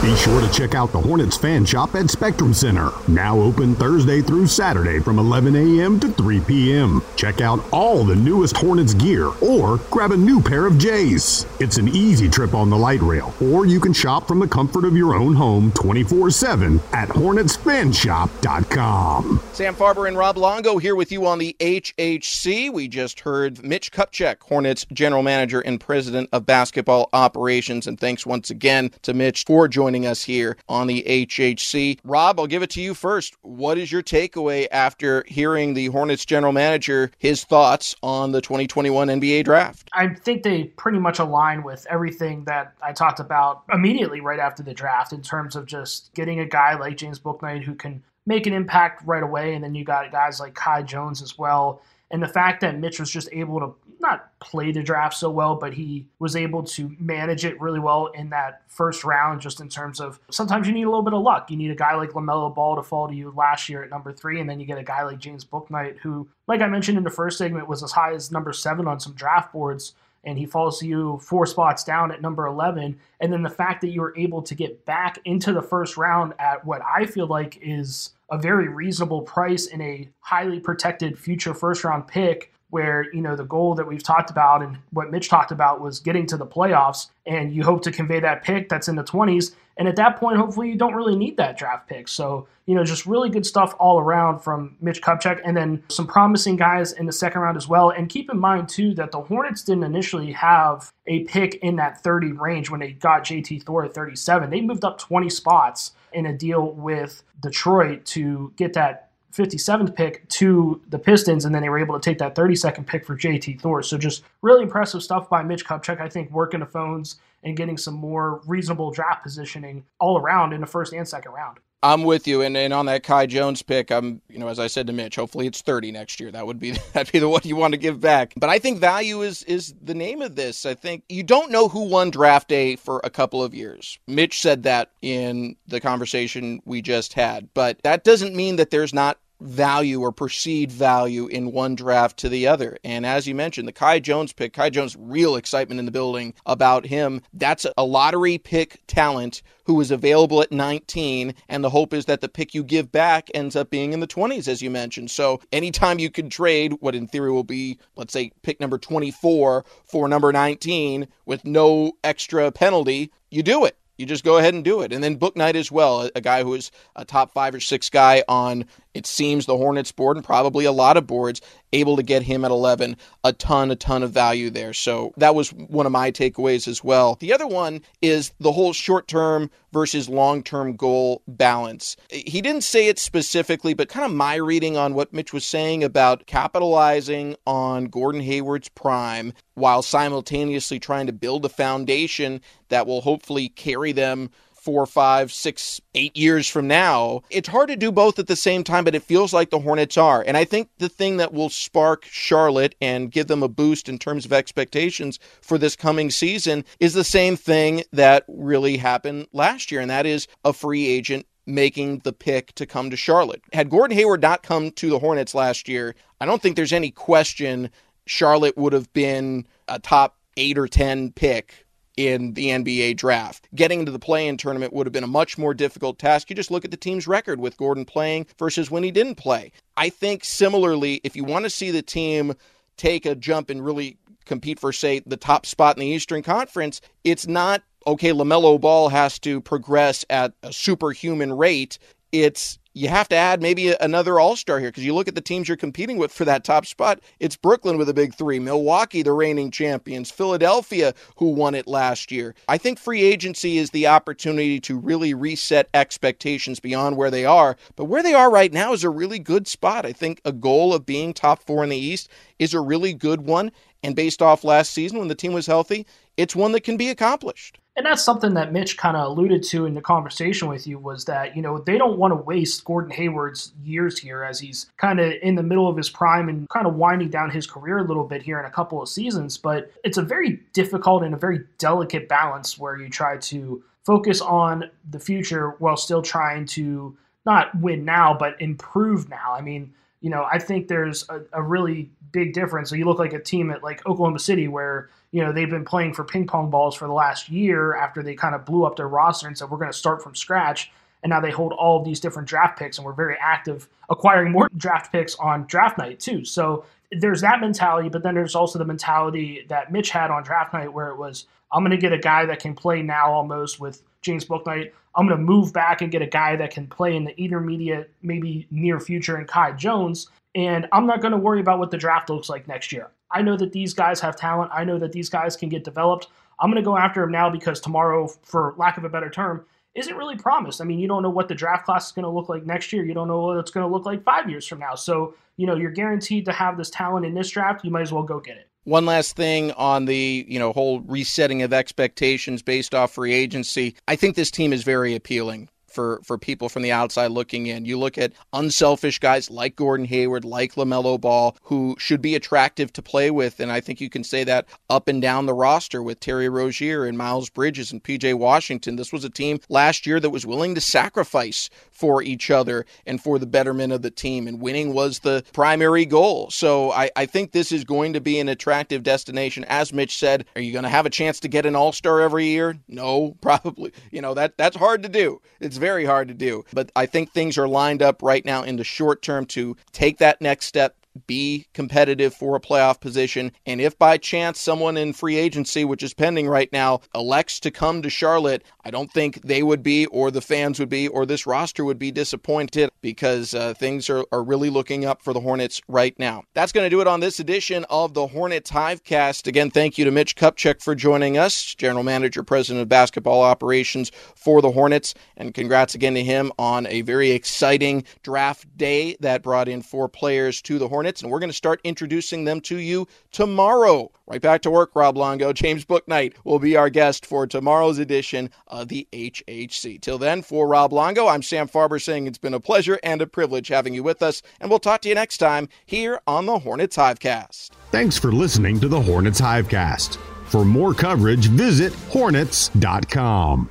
Be 0.09 0.16
sure 0.16 0.40
to 0.40 0.51
check 0.51 0.75
out 0.75 0.90
the 0.90 0.99
Hornets 0.99 1.37
fan 1.37 1.66
shop 1.66 1.94
at 1.94 2.09
Spectrum 2.09 2.55
Center, 2.55 2.90
now 3.09 3.38
open 3.38 3.75
Thursday 3.75 4.23
through 4.23 4.47
Saturday 4.47 5.01
from 5.01 5.18
11 5.18 5.55
a.m. 5.55 6.01
to 6.01 6.09
3 6.09 6.40
p.m. 6.40 7.03
Check 7.14 7.42
out 7.42 7.62
all 7.75 8.05
the 8.05 8.16
newest 8.16 8.57
Hornets 8.57 8.94
gear 8.94 9.31
or 9.42 9.77
grab 9.90 10.12
a 10.12 10.16
new 10.16 10.40
pair 10.40 10.64
of 10.64 10.79
J's. 10.79 11.44
It's 11.61 11.77
an 11.77 11.88
easy 11.88 12.27
trip 12.27 12.55
on 12.55 12.71
the 12.71 12.79
light 12.79 13.03
rail, 13.03 13.35
or 13.38 13.66
you 13.66 13.81
can 13.81 13.92
shop 13.92 14.27
from 14.27 14.38
the 14.38 14.49
comfort 14.49 14.87
of 14.87 14.97
your 14.97 15.14
own 15.14 15.35
home 15.35 15.73
24 15.73 16.31
7 16.31 16.81
at 16.94 17.11
HornetsFanshop.com. 17.11 19.42
Sam 19.53 19.75
Farber 19.75 20.09
and 20.09 20.16
Rob 20.16 20.38
Longo 20.38 20.79
here 20.79 20.97
with 20.97 21.12
you 21.12 21.27
on 21.27 21.38
the 21.38 21.55
HHC. 21.61 22.73
We 22.73 22.88
just 22.88 23.21
heard 23.21 23.62
Mitch 23.62 23.92
Kupchak, 23.92 24.40
Hornets 24.40 24.87
general 24.90 25.23
manager 25.23 25.61
and 25.61 25.79
president 25.79 26.31
of 26.33 26.47
basketball 26.47 27.11
operations. 27.12 27.87
And 27.87 28.01
thanks 28.01 28.25
once 28.25 28.49
again 28.49 28.90
to 29.03 29.12
Mitch 29.12 29.44
for 29.44 29.68
joining 29.68 29.98
joining 29.99 30.11
us 30.11 30.23
here 30.23 30.57
on 30.69 30.87
the 30.87 31.03
HHC. 31.03 31.99
Rob, 32.05 32.39
I'll 32.39 32.47
give 32.47 32.63
it 32.63 32.71
to 32.71 32.81
you 32.81 32.95
first. 32.95 33.37
What 33.43 33.79
is 33.79 33.91
your 33.91 34.03
takeaway 34.03 34.69
after 34.71 35.25
hearing 35.27 35.75
the 35.75 35.87
Hornets 35.87 36.25
general 36.25 36.53
manager, 36.53 37.11
his 37.19 37.43
thoughts 37.43 37.97
on 38.03 38.31
the 38.31 38.41
2021 38.41 39.09
NBA 39.09 39.45
draft? 39.45 39.89
I 39.93 40.09
think 40.15 40.45
they 40.45 40.65
pretty 40.65 41.01
much 41.01 41.19
align 41.19 41.65
with 41.65 41.85
everything 41.91 42.45
that 42.45 42.75
I 42.81 42.93
talked 42.93 43.19
about 43.19 43.65
immediately 43.73 44.21
right 44.21 44.39
after 44.39 44.63
the 44.63 44.75
draft 44.75 45.13
in 45.13 45.21
terms 45.21 45.57
of 45.57 45.67
just 45.67 46.15
getting 46.15 46.39
a 46.39 46.47
guy 46.47 46.79
like 46.79 46.97
James 46.97 47.19
Bouknight 47.19 47.65
who 47.65 47.75
can 47.75 48.03
make 48.25 48.47
an 48.47 48.53
impact 48.53 49.03
right 49.05 49.23
away. 49.23 49.55
And 49.55 49.65
then 49.65 49.75
you 49.75 49.85
got 49.85 50.13
guys 50.13 50.39
like 50.39 50.55
Kai 50.55 50.83
Jones 50.83 51.23
as 51.23 51.37
well. 51.37 51.83
And 52.13 52.23
the 52.23 52.29
fact 52.29 52.61
that 52.61 52.79
Mitch 52.79 53.01
was 53.01 53.11
just 53.11 53.29
able 53.33 53.59
to 53.59 53.75
not 54.01 54.39
play 54.41 54.73
the 54.73 54.83
draft 54.83 55.15
so 55.15 55.31
well, 55.31 55.57
but 55.57 55.75
he 55.75 56.07
was 56.19 56.37
able 56.37 56.63
to 56.63 56.95
manage 56.99 57.45
it 57.45 57.61
really 57.61 57.81
well 57.81 58.07
in 58.09 58.31
that 58.31 58.63
first 58.69 59.05
round, 59.05 59.41
just 59.41 59.61
in 59.61 59.69
terms 59.69 60.01
of 60.01 60.21
sometimes 60.31 60.67
you 60.67 60.75
need 60.75 60.85
a 60.85 60.89
little 60.89 61.03
bit 61.03 61.15
of 61.15 61.23
luck. 61.23 61.51
You 61.51 61.57
need 61.57 61.71
a 61.71 61.77
guy 61.77 61.95
like 61.95 62.11
LaMelo 62.11 62.55
Ball 62.55 62.77
to 62.77 62.83
fall 62.83 63.09
to 63.09 63.15
you 63.15 63.33
last 63.37 63.69
year 63.69 63.83
at 63.83 63.91
number 63.91 64.13
three, 64.13 64.41
and 64.41 64.49
then 64.49 64.61
you 64.61 64.67
get 64.67 64.79
a 64.79 64.85
guy 64.85 65.03
like 65.03 65.19
James 65.19 65.45
Bouknight, 65.45 65.99
who, 65.99 66.29
like 66.47 66.61
I 66.61 66.69
mentioned 66.69 66.99
in 66.99 67.05
the 67.05 67.11
first 67.11 67.39
segment, 67.39 67.69
was 67.69 67.83
as 67.83 67.93
high 67.93 68.15
as 68.15 68.31
number 68.31 68.53
seven 68.53 68.87
on 68.87 69.01
some 69.01 69.15
draft 69.15 69.53
boards. 69.53 69.95
And 70.25 70.37
he 70.37 70.47
falls 70.47 70.81
to 70.81 70.87
you 70.87 71.19
four 71.23 71.47
spots 71.47 71.85
down 71.85 72.11
at 72.11 72.21
number 72.21 72.47
11. 72.47 72.99
And 73.21 73.33
then 73.33 73.43
the 73.43 73.49
fact 73.49 73.81
that 73.81 73.91
you 73.91 74.01
were 74.01 74.17
able 74.19 74.43
to 74.43 74.55
get 74.55 74.85
back 74.85 75.21
into 75.25 75.53
the 75.53 75.63
first 75.63 75.97
round 75.97 76.35
at 76.41 76.65
what 76.67 76.83
I 76.85 77.07
feel 77.07 77.29
like 77.29 77.59
is 77.63 78.11
a 78.31 78.37
very 78.37 78.69
reasonable 78.69 79.23
price 79.23 79.67
in 79.67 79.81
a 79.81 80.09
highly 80.21 80.61
protected 80.61 81.19
future 81.19 81.55
first 81.55 81.85
round 81.85 82.07
pick 82.09 82.53
where 82.71 83.07
you 83.15 83.21
know 83.21 83.37
the 83.37 83.45
goal 83.45 83.75
that 83.75 83.87
we've 83.87 84.03
talked 84.03 84.31
about 84.31 84.63
and 84.63 84.79
what 84.91 85.11
Mitch 85.11 85.29
talked 85.29 85.51
about 85.51 85.81
was 85.81 86.01
getting 86.01 86.27
to 86.27 86.37
the 86.37 86.47
playoffs 86.47 87.09
and 87.27 87.55
you 87.55 87.63
hope 87.63 87.83
to 87.83 87.91
convey 87.91 88.21
that 88.21 88.43
pick 88.43 88.69
that's 88.69 88.89
in 88.89 88.97
the 88.97 89.05
20s 89.05 89.55
and 89.79 89.87
at 89.87 89.97
that 89.97 90.19
point 90.19 90.37
hopefully 90.37 90.69
you 90.69 90.75
don't 90.75 90.95
really 90.95 91.17
need 91.17 91.37
that 91.37 91.57
draft 91.57 91.89
pick. 91.89 92.09
So 92.09 92.47
you 92.67 92.75
know 92.75 92.85
just 92.85 93.07
really 93.07 93.31
good 93.31 93.47
stuff 93.47 93.75
all 93.79 93.99
around 93.99 94.41
from 94.41 94.77
Mitch 94.81 95.01
Kupchak 95.01 95.41
and 95.45 95.57
then 95.57 95.83
some 95.89 96.07
promising 96.07 96.57
guys 96.57 96.93
in 96.93 97.07
the 97.07 97.13
second 97.13 97.41
round 97.41 97.57
as 97.57 97.69
well. 97.69 97.91
And 97.91 98.09
keep 98.09 98.31
in 98.31 98.39
mind 98.39 98.69
too 98.69 98.95
that 98.95 99.13
the 99.13 99.23
Hornets 99.23 99.63
didn't 99.63 99.85
initially 99.85 100.33
have 100.33 100.93
a 101.07 101.25
pick 101.25 101.55
in 101.57 101.77
that 101.77 102.03
30 102.03 102.33
range 102.33 102.71
when 102.71 102.81
they 102.81 102.93
got 102.93 103.25
JT 103.25 103.63
Thor 103.63 103.85
at 103.85 103.95
37 103.95 104.51
they 104.51 104.61
moved 104.61 104.85
up 104.85 104.99
20 104.99 105.31
spots 105.31 105.93
in 106.13 106.27
a 106.27 106.37
deal 106.37 106.73
with 106.73 107.23
Detroit 107.41 108.05
to 108.07 108.53
get 108.57 108.73
that 108.75 109.08
57th 109.33 109.95
pick 109.95 110.29
to 110.31 110.81
the 110.88 110.99
Pistons, 110.99 111.45
and 111.45 111.55
then 111.55 111.62
they 111.62 111.69
were 111.69 111.79
able 111.79 111.99
to 111.99 112.11
take 112.11 112.19
that 112.19 112.35
32nd 112.35 112.87
pick 112.87 113.05
for 113.05 113.17
JT 113.17 113.61
Thor. 113.61 113.83
So 113.83 113.99
just 113.99 114.23
really 114.43 114.62
impressive 114.62 115.03
stuff 115.03 115.29
by 115.29 115.43
Mitch 115.43 115.67
Kupchak. 115.67 116.01
I 116.01 116.09
think 116.09 116.31
working 116.31 116.61
the 116.61 116.67
phones 116.67 117.17
and 117.45 117.57
getting 117.57 117.77
some 117.77 117.95
more 117.95 118.41
reasonable 118.47 118.91
draft 118.91 119.23
positioning 119.23 119.85
all 120.01 120.19
around 120.19 120.53
in 120.53 120.61
the 120.61 120.67
first 120.67 120.93
and 120.93 121.07
second 121.07 121.33
round. 121.33 121.59
I'm 121.83 122.03
with 122.03 122.27
you, 122.27 122.43
and, 122.43 122.57
and 122.57 122.73
on 122.73 122.87
that 122.87 123.05
Kai 123.05 123.27
Jones 123.27 123.62
pick, 123.62 123.93
I'm 123.93 124.21
you 124.29 124.38
know 124.38 124.49
as 124.49 124.59
I 124.59 124.67
said 124.67 124.87
to 124.88 124.93
Mitch, 124.93 125.17
hopefully 125.17 125.47
it's 125.47 125.62
30 125.62 125.93
next 125.93 126.19
year. 126.19 126.31
That 126.31 126.47
would 126.47 126.59
be 126.59 126.73
that'd 126.93 127.12
be 127.12 127.19
the 127.19 127.29
one 127.29 127.43
you 127.45 127.57
want 127.57 127.73
to 127.73 127.79
give 127.79 128.01
back. 128.01 128.33
But 128.37 128.51
I 128.51 128.59
think 128.59 128.81
value 128.81 129.23
is 129.23 129.45
is 129.45 129.75
the 129.81 129.95
name 129.95 130.21
of 130.21 130.35
this. 130.35 130.67
I 130.67 130.75
think 130.75 131.05
you 131.09 131.23
don't 131.23 131.51
know 131.51 131.69
who 131.69 131.88
won 131.88 132.11
draft 132.11 132.49
day 132.49 132.77
for 132.77 133.01
a 133.05 133.11
couple 133.11 133.43
of 133.43 133.55
years. 133.55 133.99
Mitch 134.07 134.41
said 134.41 134.64
that 134.64 134.91
in 135.03 135.57
the 135.67 135.81
conversation 135.81 136.61
we 136.64 136.83
just 136.83 137.12
had, 137.12 137.49
but 137.55 137.81
that 137.85 138.05
doesn't 138.05 138.35
mean 138.35 138.57
that 138.57 138.71
there's 138.71 138.95
not 138.95 139.19
value 139.40 140.01
or 140.01 140.12
perceived 140.12 140.72
value 140.72 141.27
in 141.27 141.53
one 141.53 141.74
draft 141.74 142.16
to 142.18 142.29
the 142.29 142.46
other. 142.46 142.79
And 142.85 143.07
as 143.07 143.27
you 143.27 143.35
mentioned, 143.35 143.68
the 143.68 143.72
Kai 143.72 144.01
Jones 144.01 144.33
pick, 144.33 144.53
Kai 144.53 144.70
Jones, 144.70 144.96
real 144.98 145.37
excitement 145.37 145.79
in 145.79 145.87
the 145.87 145.92
building 145.92 146.35
about 146.46 146.87
him. 146.87 147.22
That's 147.33 147.66
a 147.77 147.85
lottery 147.85 148.38
pick 148.38 148.83
talent 148.87 149.42
who 149.64 149.74
was 149.74 149.90
available 149.90 150.40
at 150.40 150.51
19. 150.51 151.35
And 151.48 151.62
the 151.62 151.70
hope 151.70 151.92
is 151.92 152.07
that 152.07 152.20
the 152.20 152.29
pick 152.29 152.55
you 152.55 152.64
give 152.64 152.90
back 152.90 153.29
ends 153.35 153.55
up 153.55 153.70
being 153.70 153.92
in 153.92 154.01
the 154.01 154.07
20s, 154.07 154.48
as 154.48 154.62
you 154.62 154.70
mentioned. 154.70 155.11
So 155.11 155.40
anytime 155.53 155.98
you 155.98 156.11
can 156.11 156.31
trade 156.31 156.74
what 156.81 156.94
in 156.94 157.07
theory 157.07 157.31
will 157.31 157.44
be, 157.44 157.79
let's 157.96 158.12
say, 158.12 158.33
pick 158.42 158.61
number 158.61 158.79
24 158.79 159.64
for 159.85 160.09
number 160.09 160.33
19 160.33 161.07
with 161.27 161.44
no 161.44 161.92
extra 162.03 162.51
penalty, 162.51 163.12
you 163.31 163.42
do 163.42 163.64
it 163.64 163.77
you 163.98 164.07
just 164.07 164.24
go 164.24 164.38
ahead 164.38 164.55
and 164.55 164.64
do 164.64 164.81
it. 164.81 164.92
And 164.92 165.03
then 165.03 165.18
Bouknight 165.18 165.57
as 165.57 165.70
well, 165.70 166.09
a 166.14 166.20
guy 166.20 166.44
who 166.44 166.55
is 166.55 166.70
a 166.94 167.05
top 167.05 167.33
five 167.33 167.55
or 167.55 167.61
six 167.61 167.90
guy 167.90 168.22
on 168.29 168.64
it 168.99 169.07
seems 169.07 169.47
the 169.47 169.57
Hornets 169.57 169.93
board 169.93 170.17
and 170.17 170.25
probably 170.25 170.65
a 170.65 170.73
lot 170.73 170.97
of 170.97 171.07
boards 171.07 171.41
able 171.73 171.97
to 171.97 172.03
get 172.03 172.23
him 172.23 172.45
at 172.45 172.51
11 172.51 172.97
a 173.25 173.33
ton 173.33 173.71
a 173.71 173.77
ton 173.77 174.03
of 174.03 174.11
value 174.11 174.51
there. 174.51 174.73
So 174.73 175.13
that 175.17 175.35
was 175.35 175.53
one 175.53 175.87
of 175.87 175.93
my 175.93 176.11
takeaways 176.11 176.67
as 176.67 176.83
well. 176.83 177.17
The 177.21 177.33
other 177.33 177.47
one 177.47 177.83
is 178.03 178.33
the 178.41 178.53
whole 178.53 178.73
short 178.73 179.09
term 179.09 179.51
versus 179.73 180.09
long 180.09 180.43
term 180.43 180.77
goal 180.77 181.23
balance. 181.29 181.97
He 182.11 182.41
didn't 182.41 182.63
say 182.63 182.89
it 182.89 182.99
specifically 182.99 183.75
but 183.75 183.89
kind 183.89 184.07
of 184.07 184.13
my 184.13 184.37
reading 184.37 184.77
on 184.77 184.95
what 184.95 185.13
Mitch 185.13 185.33
was 185.33 185.47
saying 185.47 185.85
about 185.85 186.27
capitalizing 186.27 187.37
on 187.47 187.87
Gordon 187.87 188.21
Hayward's 188.23 188.69
prime 188.69 189.33
while 189.55 189.83
simultaneously 189.83 190.79
trying 190.79 191.07
to 191.07 191.13
build 191.13 191.45
a 191.45 191.49
foundation 191.49 192.41
that 192.69 192.87
will 192.87 193.03
hopefully 193.03 193.49
carry 193.49 193.93
them 193.93 194.31
four, 194.59 194.87
five, 194.87 195.33
six, 195.33 195.81
eight 195.94 196.16
years 196.16 196.49
from 196.49 196.68
now. 196.68 197.23
It's 197.31 197.49
hard 197.49 197.68
to 197.68 197.77
do 197.77 197.92
both 197.92 198.18
at 198.18 198.27
the 198.27 198.37
same 198.37 198.64
time, 198.64 198.85
but 198.85 198.94
it 198.94 199.03
feels 199.03 199.33
like 199.33 199.51
the 199.51 199.59
Hornets 199.59 199.97
are. 199.97 200.23
And 200.27 200.37
I 200.37 200.44
think 200.44 200.68
the 200.79 200.88
thing 200.88 201.16
that 201.18 201.33
will 201.33 201.49
spark 201.49 202.05
Charlotte 202.05 202.75
and 202.81 203.11
give 203.11 203.27
them 203.27 203.42
a 203.42 203.49
boost 203.49 203.88
in 203.88 203.99
terms 203.99 204.25
of 204.25 204.33
expectations 204.33 205.18
for 205.40 205.59
this 205.59 205.77
coming 205.77 206.11
season 206.11 206.64
is 206.81 206.94
the 206.94 207.05
same 207.05 207.37
thing 207.37 207.85
that 207.92 208.25
really 208.29 208.77
happened 208.77 209.27
last 209.33 209.71
year, 209.71 209.81
and 209.81 209.90
that 209.90 210.07
is 210.07 210.27
a 210.44 210.53
free 210.53 210.87
agent 210.87 211.27
making 211.47 212.01
the 212.01 212.12
pick 212.12 212.55
to 212.55 212.66
come 212.66 212.90
to 212.90 212.97
Charlotte. 212.97 213.42
Had 213.53 213.71
Gordon 213.71 213.97
Hayward 213.97 214.21
not 214.21 214.42
come 214.42 214.71
to 214.73 214.90
the 214.90 214.99
Hornets 214.99 215.35
last 215.35 215.66
year, 215.66 215.94
I 216.21 216.27
don't 216.27 216.42
think 216.42 216.57
there's 216.57 216.73
any 216.73 216.90
question 216.90 217.71
Charlotte 218.07 218.57
would 218.57 218.73
have 218.73 218.92
been 218.92 219.47
a 219.66 219.79
top 219.79 220.18
eight 220.37 220.59
or 220.59 220.68
10 220.68 221.12
pick 221.12 221.66
in 221.99 222.33
the 222.35 222.51
NBA 222.51 222.97
draft. 222.97 223.49
Getting 223.57 223.81
into 223.81 223.91
the 223.91 223.99
play 223.99 224.29
in 224.29 224.37
tournament 224.37 224.73
would 224.73 224.87
have 224.87 224.93
been 224.93 225.03
a 225.03 225.09
much 225.09 225.37
more 225.37 225.53
difficult 225.53 225.99
task. 225.99 226.31
You 226.31 226.37
just 226.37 226.53
look 226.53 226.65
at 226.65 226.71
the 226.71 226.77
team's 226.77 227.09
record 227.09 227.41
with 227.41 227.57
Gordon 227.57 227.85
playing 227.85 228.27
versus 228.39 228.71
when 228.71 228.85
he 228.85 228.93
didn't 228.93 229.17
play. 229.17 229.51
I 229.77 229.89
think 229.89 230.25
similarly, 230.25 231.01
if 231.03 231.17
you 231.17 231.25
want 231.25 231.45
to 231.45 231.51
see 231.51 231.73
the 231.73 231.83
team 231.83 232.35
take 232.77 233.05
a 233.05 233.17
jump 233.17 233.51
and 233.51 233.65
really 233.65 233.99
compete 234.27 234.61
for, 234.61 234.73
say, 234.73 235.01
the 235.01 235.17
top 235.17 235.45
spot 235.45 235.77
in 235.77 235.81
the 235.81 235.87
Eastern 235.89 236.23
Conference, 236.23 236.81
it's 237.03 237.27
not 237.27 237.65
okay, 237.85 238.11
LaMelo 238.11 238.61
Ball 238.61 238.91
has 238.91 239.19
to 239.21 239.41
progress 239.41 240.05
at 240.09 240.35
a 240.45 240.53
superhuman 240.53 241.33
rate. 241.33 241.79
It's 242.12 242.59
you 242.79 242.88
have 242.88 243.09
to 243.09 243.16
add 243.16 243.42
maybe 243.42 243.75
another 243.81 244.21
all 244.21 244.37
star 244.37 244.61
here 244.61 244.68
because 244.68 244.85
you 244.85 244.94
look 244.94 245.09
at 245.09 245.16
the 245.16 245.21
teams 245.21 245.49
you're 245.49 245.57
competing 245.57 245.99
with 245.99 246.12
for 246.12 246.25
that 246.25 246.44
top 246.44 246.64
spot. 246.64 247.01
It's 247.18 247.37
Brooklyn 247.37 247.77
with 247.77 247.88
a 247.88 247.94
big 247.94 248.14
three, 248.14 248.38
Milwaukee, 248.38 249.03
the 249.03 249.12
reigning 249.12 249.51
champions, 249.51 250.12
Philadelphia, 250.12 250.94
who 251.16 251.31
won 251.31 251.57
it 251.57 251.66
last 251.66 252.12
year. 252.12 252.37
I 252.47 252.57
think 252.57 252.79
free 252.79 253.03
agency 253.03 253.59
is 253.59 253.71
the 253.71 253.88
opportunity 253.88 254.61
to 254.61 254.79
really 254.79 255.12
reset 255.12 255.68
expectations 255.75 256.61
beyond 256.61 256.97
where 256.97 257.11
they 257.11 257.25
are. 257.25 257.57
But 257.75 257.87
where 257.87 258.03
they 258.03 258.14
are 258.14 258.31
right 258.31 258.53
now 258.53 258.73
is 258.73 258.85
a 258.85 258.90
really 258.90 259.18
good 259.18 259.49
spot. 259.49 259.85
I 259.85 259.92
think 259.92 260.21
a 260.25 260.33
goal 260.33 260.73
of 260.73 260.87
being 260.87 261.12
top 261.12 261.42
four 261.42 261.64
in 261.64 261.71
the 261.71 261.77
East 261.77 262.09
is 262.38 262.55
a 262.55 262.61
really 262.61 262.94
good 262.94 263.23
one. 263.23 263.51
And 263.83 263.97
based 263.97 264.23
off 264.23 264.44
last 264.44 264.73
season 264.73 264.99
when 264.99 265.09
the 265.09 265.14
team 265.14 265.33
was 265.33 265.47
healthy, 265.47 265.85
it's 266.16 266.37
one 266.37 266.53
that 266.53 266.64
can 266.64 266.77
be 266.77 266.90
accomplished. 266.90 267.59
And 267.79 267.87
that's 267.87 268.03
something 268.03 268.35
that 268.35 268.53
Mitch 268.53 268.77
kind 268.77 268.97
of 268.97 269.07
alluded 269.07 269.45
to 269.45 269.64
in 269.64 269.75
the 269.75 269.81
conversation 269.81 270.49
with 270.49 270.67
you 270.67 270.81
was 270.81 271.05
that, 271.05 271.37
you 271.37 271.43
know, 271.43 271.59
they 271.61 271.79
don't 271.79 271.97
want 271.97 272.11
to 272.11 272.17
waste 272.17 272.64
Gordon 272.64 272.91
Hayward's 272.91 273.53
years 273.62 273.97
here 273.97 274.25
as 274.25 274.41
he's 274.41 274.69
kind 274.79 274.99
of 274.99 275.12
in 275.23 275.37
the 275.37 275.45
middle 275.45 275.69
of 275.69 275.77
his 275.77 275.88
prime 275.88 276.29
and 276.29 276.49
kind 276.49 276.67
of 276.67 276.75
winding 276.75 277.09
down 277.09 277.31
his 277.31 277.47
career 277.47 277.79
a 277.79 277.85
little 277.85 278.03
bit 278.03 278.21
here 278.21 278.41
in 278.41 278.47
a 278.47 278.51
couple 278.51 278.83
of 278.83 278.88
seasons. 278.88 279.38
But 279.38 279.71
it's 279.85 279.97
a 279.97 280.03
very 280.03 280.41
difficult 280.55 281.05
and 281.05 281.14
a 281.14 281.17
very 281.17 281.45
delicate 281.59 282.09
balance 282.09 282.59
where 282.59 282.77
you 282.77 282.88
try 282.88 283.17
to 283.17 283.62
focus 283.87 284.21
on 284.21 284.64
the 284.91 284.99
future 284.99 285.51
while 285.61 285.77
still 285.77 286.03
trying 286.03 286.47
to 286.47 286.99
not 287.27 287.55
win 287.61 287.85
now, 287.85 288.12
but 288.12 288.43
improve 288.43 289.09
now. 289.09 289.35
I 289.35 289.41
mean, 289.41 289.73
you 290.01 290.11
know, 290.11 290.27
I 290.29 290.41
think 290.41 290.67
there's 290.67 291.09
a, 291.09 291.21
a 291.33 291.43
really 291.45 291.93
big 292.11 292.33
difference. 292.33 292.71
So 292.71 292.75
you 292.75 292.87
look 292.87 292.99
like 292.99 293.12
a 293.12 293.23
team 293.23 293.53
at 293.53 293.62
like 293.62 293.87
Oklahoma 293.87 294.19
City 294.19 294.49
where 294.49 294.91
you 295.12 295.23
know 295.23 295.33
they've 295.33 295.51
been 295.51 295.64
playing 295.64 295.94
for 295.94 296.05
ping 296.05 296.27
pong 296.27 296.51
balls 296.51 296.75
for 296.75 296.87
the 296.87 296.94
last 296.94 297.29
year 297.29 297.75
after 297.77 298.03
they 298.03 298.14
kind 298.14 298.35
of 298.35 298.44
blew 298.44 298.64
up 298.64 298.77
their 298.77 298.88
roster 298.88 299.27
and 299.27 299.37
said 299.37 299.51
we're 299.51 299.59
going 299.59 299.73
to 299.73 299.77
start 299.77 300.03
from 300.03 300.14
scratch. 300.14 300.71
And 301.05 301.11
now 301.11 301.21
they 301.21 301.31
hold 301.31 301.53
all 301.53 301.85
these 301.85 302.01
different 302.01 302.29
draft 302.29 302.59
picks 302.59 302.77
and 302.77 302.85
we're 302.85 302.92
very 302.92 303.16
active 303.21 303.68
acquiring 303.88 304.33
more 304.33 304.49
draft 304.57 304.90
picks 304.90 305.14
on 305.16 305.47
draft 305.47 305.79
night 305.79 306.01
too. 306.01 306.25
So 306.25 306.64
there's 306.92 307.21
that 307.21 307.40
mentality 307.40 307.88
but 307.88 308.03
then 308.03 308.14
there's 308.14 308.35
also 308.35 308.59
the 308.59 308.64
mentality 308.64 309.44
that 309.49 309.71
mitch 309.71 309.90
had 309.90 310.11
on 310.11 310.23
draft 310.23 310.53
night 310.53 310.73
where 310.73 310.88
it 310.88 310.97
was 310.97 311.27
i'm 311.53 311.62
going 311.62 311.71
to 311.71 311.77
get 311.77 311.92
a 311.92 311.99
guy 311.99 312.25
that 312.25 312.40
can 312.40 312.55
play 312.55 312.83
now 312.83 313.12
almost 313.12 313.61
with 313.61 313.83
james 314.01 314.25
bouknight 314.25 314.73
i'm 314.94 315.07
going 315.07 315.18
to 315.18 315.25
move 315.25 315.53
back 315.53 315.83
and 315.83 315.92
get 315.92 316.03
a 316.03 316.07
guy 316.07 316.35
that 316.35 316.51
can 316.51 316.66
play 316.66 316.97
in 316.97 317.05
the 317.05 317.18
intermediate 317.21 317.90
maybe 318.03 318.47
near 318.51 318.81
future 318.81 319.18
in 319.18 319.27
kai 319.27 319.53
jones 319.53 320.09
and 320.35 320.66
i'm 320.73 320.87
not 320.87 321.01
going 321.01 321.12
to 321.12 321.18
worry 321.18 321.40
about 321.40 321.59
what 321.59 321.71
the 321.71 321.77
draft 321.77 322.09
looks 322.09 322.29
like 322.29 322.49
next 322.49 322.73
year 322.73 322.90
I 323.11 323.23
know 323.23 323.37
that 323.37 323.53
these 323.53 323.75
guys 323.75 324.01
have 324.01 324.16
talent. 324.16 324.51
I 324.53 324.64
know 324.64 324.79
that 324.79 324.92
these 324.92 325.09
guys 325.09 325.37
can 325.37 325.49
get 325.49 325.64
developed. 325.64 326.09
I'm 326.40 326.51
going 326.51 326.62
to 326.62 326.66
go 326.66 326.77
after 326.77 327.01
them 327.01 327.11
now 327.11 327.31
because 327.31 327.61
tomorrow, 327.61 328.09
for 328.23 328.55
lack 328.59 328.79
of 328.79 328.85
a 328.85 328.88
better 328.88 329.11
term, 329.11 329.44
isn't 329.75 329.97
really 329.97 330.16
promised. 330.16 330.61
I 330.61 330.64
mean, 330.64 330.79
you 330.79 330.88
don't 330.88 331.03
know 331.03 331.11
what 331.11 331.29
the 331.29 331.35
draft 331.35 331.64
class 331.64 331.87
is 331.87 331.92
going 331.92 332.05
to 332.05 332.11
look 332.11 332.29
like 332.29 332.44
next 332.44 332.73
year. 332.73 332.85
You 332.85 332.94
don't 332.94 333.09
know 333.09 333.21
what 333.21 333.38
it's 333.38 333.51
going 333.51 333.66
to 333.66 333.73
look 333.73 333.87
like 333.87 334.03
five 334.05 334.29
years 334.29 334.47
from 334.47 334.59
now. 334.59 334.75
So, 334.75 335.14
you 335.37 335.47
know, 335.47 335.57
you're 335.57 335.71
guaranteed 335.71 336.25
to 336.27 336.33
have 336.33 336.57
this 336.57 336.71
talent 336.71 337.07
in 337.07 337.14
this 337.14 337.31
draft. 337.31 337.64
You 337.64 337.71
might 337.71 337.83
as 337.83 337.92
well 337.92 338.03
go 338.03 338.21
get 338.21 338.37
it. 338.37 338.49
One 338.64 338.85
last 338.85 339.16
thing 339.16 339.53
on 339.53 339.87
the, 339.87 340.27
you 340.29 340.38
know, 340.38 340.53
whole 340.53 340.81
resetting 340.81 341.42
of 341.42 341.53
expectations 341.53 342.42
based 342.42 342.75
off 342.75 342.92
free 342.92 343.14
agency. 343.14 343.75
I 343.87 343.97
think 343.97 344.14
this 344.14 344.31
team 344.31 344.53
is 344.53 344.62
very 344.62 344.94
appealing 344.94 345.49
for 345.79 346.01
for 346.03 346.19
people 346.19 346.49
from 346.49 346.62
the 346.62 346.73
outside 346.73 347.12
looking 347.12 347.47
in. 347.47 347.64
You 347.64 347.79
look 347.79 347.97
at 347.97 348.12
unselfish 348.33 348.99
guys 348.99 349.31
like 349.31 349.55
Gordon 349.55 349.87
Hayward, 349.87 350.25
like 350.25 350.57
LaMelo 350.57 351.01
Ball, 351.01 351.37
who 351.43 351.77
should 351.79 352.03
be 352.03 352.17
attractive 352.17 352.73
to 352.73 352.83
play 352.83 353.12
with, 353.12 353.38
and 353.38 353.53
I 353.53 353.61
think 353.61 353.81
you 353.81 353.88
can 353.88 354.03
say 354.03 354.25
that 354.25 354.47
up 354.69 354.88
and 354.88 355.01
down 355.01 355.27
the 355.27 355.35
roster 355.35 355.81
with 355.81 356.01
Terry 356.01 356.29
Rozier 356.29 356.85
and 356.85 356.99
Miles 356.99 357.31
Bridges 357.31 357.71
and 357.71 357.81
PJ 357.81 358.14
Washington. 358.14 358.75
This 358.75 358.93
was 358.93 359.05
a 359.05 359.09
team 359.09 359.38
last 359.49 359.87
year 359.87 360.01
that 360.01 360.11
was 360.11 360.27
willing 360.27 360.57
to 360.57 360.61
sacrifice 360.61 361.49
for 361.71 362.03
each 362.03 362.29
other 362.29 362.67
and 362.85 363.01
for 363.01 363.21
the 363.21 363.27
betterment 363.27 363.73
of 363.73 363.83
the 363.83 363.93
team, 363.93 364.27
and 364.27 364.43
winning 364.43 364.75
was 364.75 364.99
the 364.99 365.23
primary 365.33 365.87
goal. 365.87 366.29
So 366.31 366.73
I, 366.73 366.91
I 366.97 367.07
think 367.07 367.31
this 367.31 367.53
is 367.53 367.62
going 367.62 367.93
to 367.93 368.01
be 368.01 368.19
an 368.19 368.29
attractive 368.29 368.83
destination. 368.83 369.45
As 369.45 369.73
Mitch 369.73 369.97
said, 369.97 370.25
are 370.35 370.43
you 370.43 370.51
going 370.51 370.64
to 370.64 370.69
have 370.71 370.87
a 370.87 370.91
chance 370.91 371.21
to 371.21 371.29
get 371.29 371.47
an 371.47 371.55
All 371.55 371.71
Star 371.71 372.01
every 372.01 372.27
year? 372.27 372.59
No, 372.67 373.17
probably. 373.21 373.73
You 373.93 374.03
know 374.03 374.14
that 374.14 374.37
that's 374.37 374.57
hard 374.57 374.83
to 374.83 374.88
do. 374.88 375.21
It's 375.38 375.57
very 375.57 375.68
very 375.69 375.85
hard 375.85 376.09
to 376.09 376.15
do. 376.15 376.45
But 376.55 376.73
I 376.75 376.87
think 376.87 377.13
things 377.13 377.37
are 377.37 377.47
lined 377.47 377.83
up 377.83 378.03
right 378.03 378.25
now 378.25 378.43
in 378.43 378.57
the 378.57 378.65
short 378.65 379.03
term 379.03 379.27
to 379.27 379.55
take 379.73 379.99
that 379.99 380.23
next 380.23 380.47
step 380.47 380.75
be 381.07 381.47
competitive 381.55 382.15
for 382.15 382.35
a 382.35 382.41
playoff 382.41 382.81
position. 382.81 383.33
And 383.47 383.61
if 383.61 383.79
by 383.79 383.99
chance 383.99 384.41
someone 384.41 384.77
in 384.77 384.93
free 384.93 385.17
agency, 385.17 385.65
which 385.65 385.83
is 385.83 385.95
pending 385.95 386.27
right 386.27 386.53
now, 386.53 386.81
elects 386.95 387.39
to 387.41 387.51
come 387.51 387.83
to 387.83 387.91
Charlotte, 387.91 388.43
I 388.69 388.71
don't 388.71 388.93
think 388.93 389.23
they 389.23 389.43
would 389.43 389.63
be, 389.63 389.87
or 389.87 390.11
the 390.11 390.21
fans 390.21 390.61
would 390.61 390.69
be, 390.69 390.89
or 390.89 391.07
this 391.07 391.27
roster 391.27 391.65
would 391.65 391.79
be 391.79 391.91
disappointed 391.91 392.69
because 392.83 393.33
uh, 393.33 393.55
things 393.55 393.89
are, 393.89 394.05
are 394.13 394.23
really 394.23 394.51
looking 394.51 394.85
up 394.85 395.01
for 395.01 395.15
the 395.15 395.21
Hornets 395.21 395.63
right 395.69 395.99
now. 395.99 396.25
That's 396.35 396.53
going 396.53 396.67
to 396.67 396.71
do 396.71 396.83
it 396.83 396.87
on 396.87 397.01
this 397.01 397.19
edition 397.19 397.65
of 397.71 397.95
the 397.95 398.09
Hornets 398.09 398.51
Hivecast. 398.51 399.27
Again, 399.27 399.51
thank 399.51 399.79
you 399.79 399.87
to 399.87 399.91
Mitch 399.91 400.17
Kupchak 400.17 400.61
for 400.63 400.75
joining 400.75 401.17
us, 401.17 401.55
General 401.55 401.83
Manager, 401.83 402.23
President 402.23 402.61
of 402.61 402.69
Basketball 402.69 403.23
Operations 403.23 403.91
for 404.15 404.43
the 404.43 404.51
Hornets. 404.51 404.93
And 405.17 405.33
congrats 405.33 405.75
again 405.75 405.95
to 405.95 406.05
him 406.05 406.31
on 406.39 406.67
a 406.67 406.83
very 406.83 407.13
exciting 407.13 407.85
draft 408.03 408.55
day 408.59 408.99
that 409.01 409.23
brought 409.23 409.49
in 409.49 409.63
four 409.63 409.89
players 409.89 410.43
to 410.43 410.59
the 410.59 410.69
Hornets. 410.69 411.01
And 411.01 411.11
we're 411.11 411.21
going 411.21 411.31
to 411.31 411.35
start 411.35 411.63
introducing 411.65 412.27
them 412.27 412.43
to 412.43 412.59
you 412.59 412.87
tomorrow. 413.13 413.91
Right 414.07 414.21
back 414.23 414.43
to 414.43 414.51
work, 414.51 414.73
Rob 414.75 414.97
Longo. 414.97 415.33
James 415.33 415.65
Bouknight 415.65 416.15
will 416.25 416.39
be 416.39 416.57
our 416.57 416.71
guest 416.71 417.05
for 417.05 417.27
tomorrow's 417.27 417.79
edition 417.79 418.31
the 418.64 418.87
HHC. 418.92 419.81
Till 419.81 419.99
then, 419.99 420.23
for 420.23 420.47
Rob 420.47 420.73
Longo, 420.73 421.07
I'm 421.07 421.23
Sam 421.23 421.49
Farber 421.49 421.83
saying 421.83 422.07
it's 422.07 422.18
been 422.18 422.35
a 422.35 422.40
pleasure 422.40 422.79
and 422.83 423.03
a 423.03 423.07
privilege 423.07 423.49
having 423.49 423.75
you 423.75 423.83
with 423.83 424.03
us, 424.03 424.23
and 424.40 424.51
we'll 424.51 424.59
talk 424.59 424.81
to 424.83 424.88
you 424.88 424.94
next 424.94 425.18
time 425.18 425.49
here 425.66 426.01
on 426.07 426.27
the 426.27 426.38
Hornets 426.38 426.77
Hivecast. 426.77 427.51
Thanks 427.71 427.99
for 427.99 428.12
listening 428.12 428.61
to 428.61 428.68
the 428.68 428.81
Hornets 428.81 429.21
Hivecast. 429.21 429.97
For 430.27 430.44
more 430.44 430.75
coverage, 430.75 431.29
visit 431.29 431.73
hornets.com. 431.90 433.49